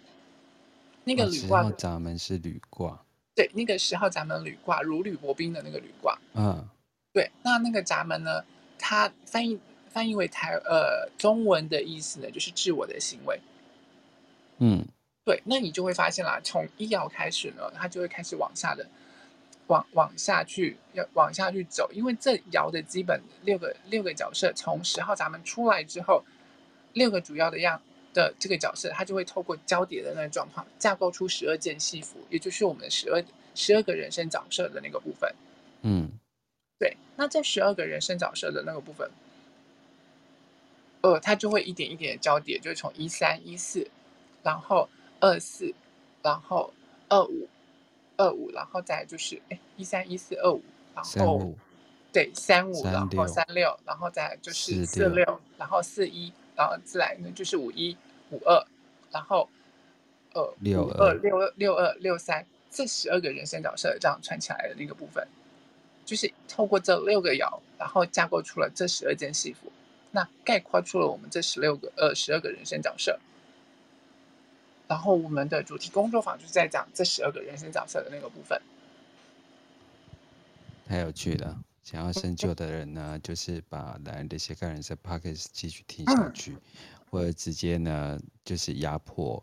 [1.03, 3.05] 那个履卦，十号闸门是履卦。
[3.37, 6.18] 对，那个十号闸门履卦，如履薄冰的那个履卦。
[6.34, 6.66] 嗯，
[7.12, 7.30] 对。
[7.45, 8.45] 那那个闸门呢，
[8.76, 13.41] 它翻译翻译为台呃中文的意思呢，就是自我的行为。
[14.59, 14.84] 嗯，
[15.24, 15.41] 对。
[15.45, 18.84] 那你就会发现啦，从一爻开始呢，它就会开始往下的。
[19.68, 26.22] 往往下去，要往下去走，因为这爻的基本六个六个角色，从十号闸门出来之后，
[26.93, 27.82] 六个主要的样
[28.22, 33.22] 的这个角色，他就会透过交叠的那个状况，架构出十二件戏服，也就是我们的十二
[33.54, 35.32] 十二个人生角色的那个部分。
[35.82, 36.08] 嗯，
[36.78, 36.96] 对。
[37.16, 39.10] 那这十二个人生角色的那个部分，
[41.02, 43.88] 呃，他就会一点一点的交叠，就是从一三一四，
[44.42, 44.88] 然后
[45.20, 45.72] 二四，
[46.22, 46.72] 然后
[47.08, 47.48] 二五。
[48.18, 50.62] 二五，然后再就是哎，一三一四二五，
[50.94, 51.52] 然后
[52.10, 57.94] 对三五，然后三六，然后再就是四六，然后四一，然后自然呢就是五一
[58.30, 58.66] 五二，
[59.10, 59.48] 然后
[60.32, 65.26] 呃六二六二六二六三，这十二个人生角色这样串起来的那个部分，
[66.04, 69.72] 就是透过这六个爻，然后架构出了这十二件戏服，
[70.10, 73.18] 那概括出了我们这十六个呃十二个人生角色。
[74.88, 78.60] 然后我们的主题工作坊就是在讲这十二个人生角色的那个部分，
[80.86, 81.58] 太有趣了。
[81.82, 86.60] 想要深究的人呢，就是把来的斜杠人生 Podcast 继续听下去，嗯、
[87.16, 89.42] 或者直接呢就是压迫，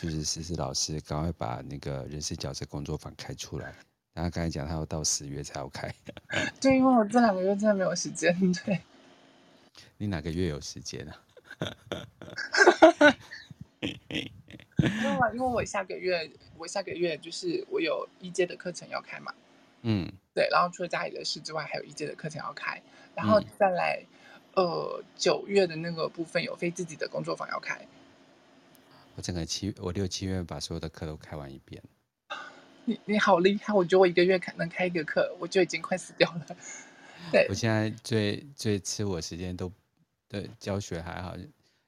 [0.00, 3.74] 就是思思老师赶快把那个人事角色工作坊开出来。
[4.14, 5.94] 然后刚才讲他要到十月才要开，
[6.58, 8.34] 对，因为我这两个月真的没有时间。
[8.64, 8.80] 对，
[9.98, 11.20] 你哪个月有时间啊？
[13.80, 13.90] 因
[14.80, 19.34] 为，因为我下个月，我下个月就是我有一阶的课程要开嘛，
[19.82, 22.82] 嗯，对，然后除了家里的事之外，还有一阶的课程要开，
[23.14, 24.08] 然后再来，嗯、
[24.54, 27.80] 呃，九月的那个部分有非自己的工作坊要开。
[29.16, 31.82] 我整个七，我六七月把所有的课都开完一遍。
[32.84, 36.46] 你你好厉害，我觉得我一个月开能开一个课，我就已经快死掉了。
[37.30, 39.70] 对，我现在最最吃我时间都，
[40.26, 41.36] 对，教学还好，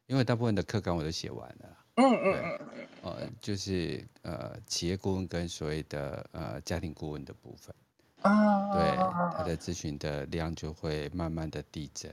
[0.06, 1.78] 因为大部分的课纲我都写完了。
[1.94, 7.74] 嗯嗯嗯嗯，呃，就是呃，企业顾问跟所谓的呃家庭顾问的部分，
[8.20, 8.96] 啊，对，
[9.36, 12.10] 他的咨询的量就会慢慢的递增，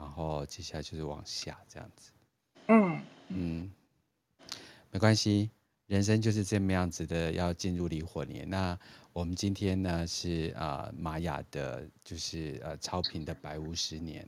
[0.00, 2.10] 然后接下来就是往下这样子，
[2.68, 3.70] 嗯嗯，
[4.90, 5.50] 没关系，
[5.86, 8.48] 人生就是这么样子的，要进入离火年。
[8.48, 8.78] 那
[9.12, 14.26] 我们今天呢是啊、呃、玛雅的，就是呃超频的白无十年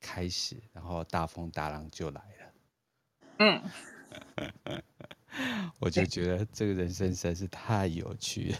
[0.00, 2.52] 开始，然后大风大浪就来了，
[3.38, 3.62] 嗯。
[5.80, 8.58] 我就觉得这个人生实在是太有趣了。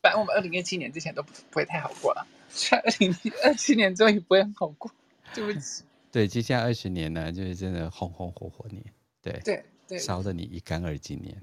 [0.00, 2.24] 反正我们二零一七年之前都不不会太好过了，
[2.72, 4.90] 二零二七年终于不会很好过。
[5.34, 5.84] 对不起。
[6.10, 8.82] 对，接下来二十年呢，就是真的红红火火年，
[9.22, 11.42] 对对对，烧得你一干二净年。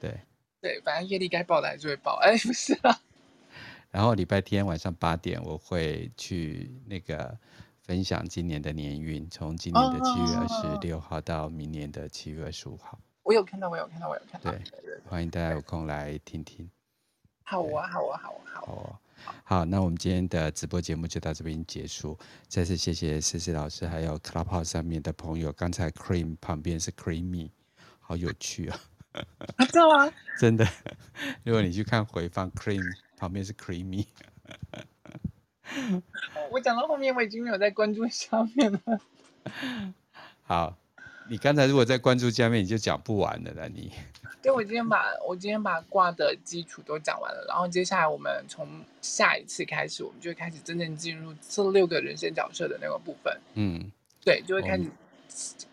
[0.00, 0.18] 对
[0.60, 2.18] 对，反正业力该报的还是会报。
[2.22, 3.00] 哎， 不是啊。
[3.90, 7.38] 然后礼拜天晚上八点，我会去那个。
[7.86, 12.98] 分享今年的年运，从今年的七月二十六号到明年的七月二十五号。
[13.22, 14.50] 我有看到，我有看到，我有看到。
[14.50, 14.62] 对，
[15.04, 16.66] 欢迎大家有空来听听。
[17.42, 18.64] 好啊，好啊，好啊，好。
[18.64, 19.00] 好，
[19.44, 22.18] 好，那我们今天的直播节目就到这边结束。
[22.48, 25.52] 再次谢谢思思老师，还有 Clubhouse 上面的朋友。
[25.52, 27.50] 刚才 Cream 旁边是 Creamy，
[28.00, 28.80] 好有趣啊！
[29.58, 30.12] 真的吗？
[30.38, 30.66] 真的。
[31.44, 32.82] 如果你去看回放，Cream
[33.16, 34.06] 旁边是 Creamy。
[36.50, 38.80] 我讲到后面，我已经没有在关注下面了。
[40.42, 40.76] 好，
[41.28, 43.68] 你刚才如果在关注下面，你就讲不完了啦。
[43.72, 43.90] 你，
[44.42, 48.68] 对，我今天把我今天把卦的基础都讲完了，然后接下来我们从
[49.00, 53.40] 下一次开始，我们就会开始真正进入这六个人生角色的那个部分。
[53.54, 53.90] 嗯，
[54.22, 54.90] 对，就会开始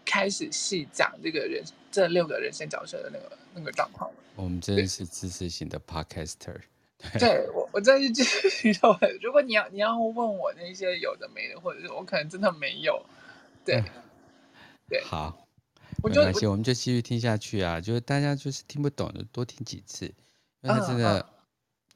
[0.06, 4.10] 开始细讲这个人这六个人生角色的那个那个状况。
[4.36, 6.56] 我们真的是知识型的 podcaster。
[7.20, 8.97] 对我，我真是知识型的。
[9.22, 13.04] 如果你要你要问我那些有的没的，或者是我可能真的没有。
[13.66, 13.84] 对，嗯、
[14.92, 15.48] 对，好，
[16.04, 17.80] 没关系，我们就继续听下去啊。
[17.80, 20.06] 就是大家就是听不懂的，多听几次，
[20.62, 21.26] 因为它真的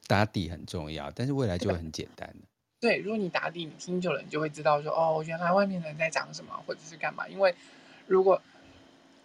[0.06, 1.10] 打底很重要。
[1.10, 2.46] 嗯、但是未来就会很简单的。
[2.80, 7.28] 对，如果你打底，你听久了，你就会知道说，哦，原来外面的人在讲什么，或者是干嘛。
[7.28, 7.54] 因为
[8.06, 8.40] 如果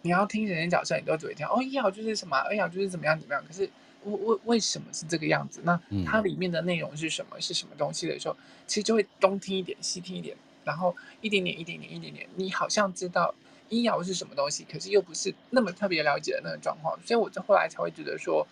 [0.02, 3.42] 你要听人生角色，你都只会听，哦，一号就是什么，二号就是怎么样怎么样。
[3.46, 3.68] 可是。
[4.04, 5.60] 为为为什么是这个样子？
[5.62, 7.38] 那它里面的内容是什么？
[7.38, 13.32] 嗯、是什么东西的时候，其实就会东听一点，西听一点，然后一点点，一点点，一点点，你好像知道
[13.72, 16.98] 一爻是什么东西，可是又不是那么特别了解的那个状况。
[17.06, 18.46] 所以我就后来才会觉得说，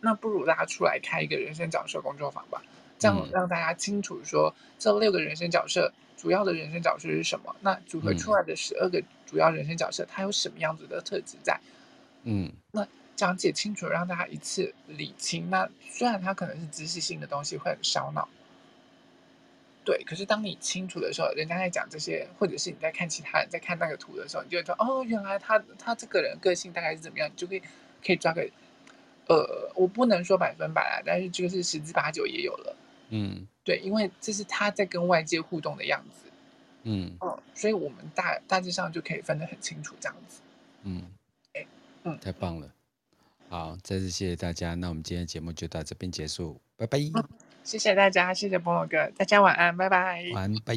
[0.00, 2.62] 那不如拉出来开一个人生角色工作坊吧，
[2.98, 7.54] 这样让大家清楚说这六个人生角色主要的人生角色是什么？
[7.60, 11.60] 那组合出来的十二个主要人生角色，它有什么样子的特质在？
[12.22, 15.50] 嗯，那讲解清楚，让大家一次理清。
[15.50, 18.26] 那虽然它可能是知识性的东西，会很烧脑。
[19.88, 27.62] 对，可是当你清楚的时候，人家在讲这些，或者是你在看其他人在看那个图的时候，你就会说哦，原来他他这个人个性大概是怎么样，你就可以
[28.04, 28.46] 可以抓个，
[29.28, 32.76] 呃，我不能说百分百啊，但是就是十之八九也有了。
[33.08, 36.30] 嗯，对，因为这是他在跟外界互动的样子。
[36.82, 40.42] 嗯哦，所以我们大大致上就可以分得很清楚这样子。
[40.82, 41.02] 嗯，
[41.54, 41.66] 哎，
[42.04, 42.70] 嗯，太棒了。
[43.48, 46.98] 好，再次谢谢大家，那我们今天的节目就到这边结束，拜拜。
[47.68, 50.24] 谢谢大家，谢谢波龙哥，大家晚安，拜拜。
[50.32, 50.74] 晚安，拜。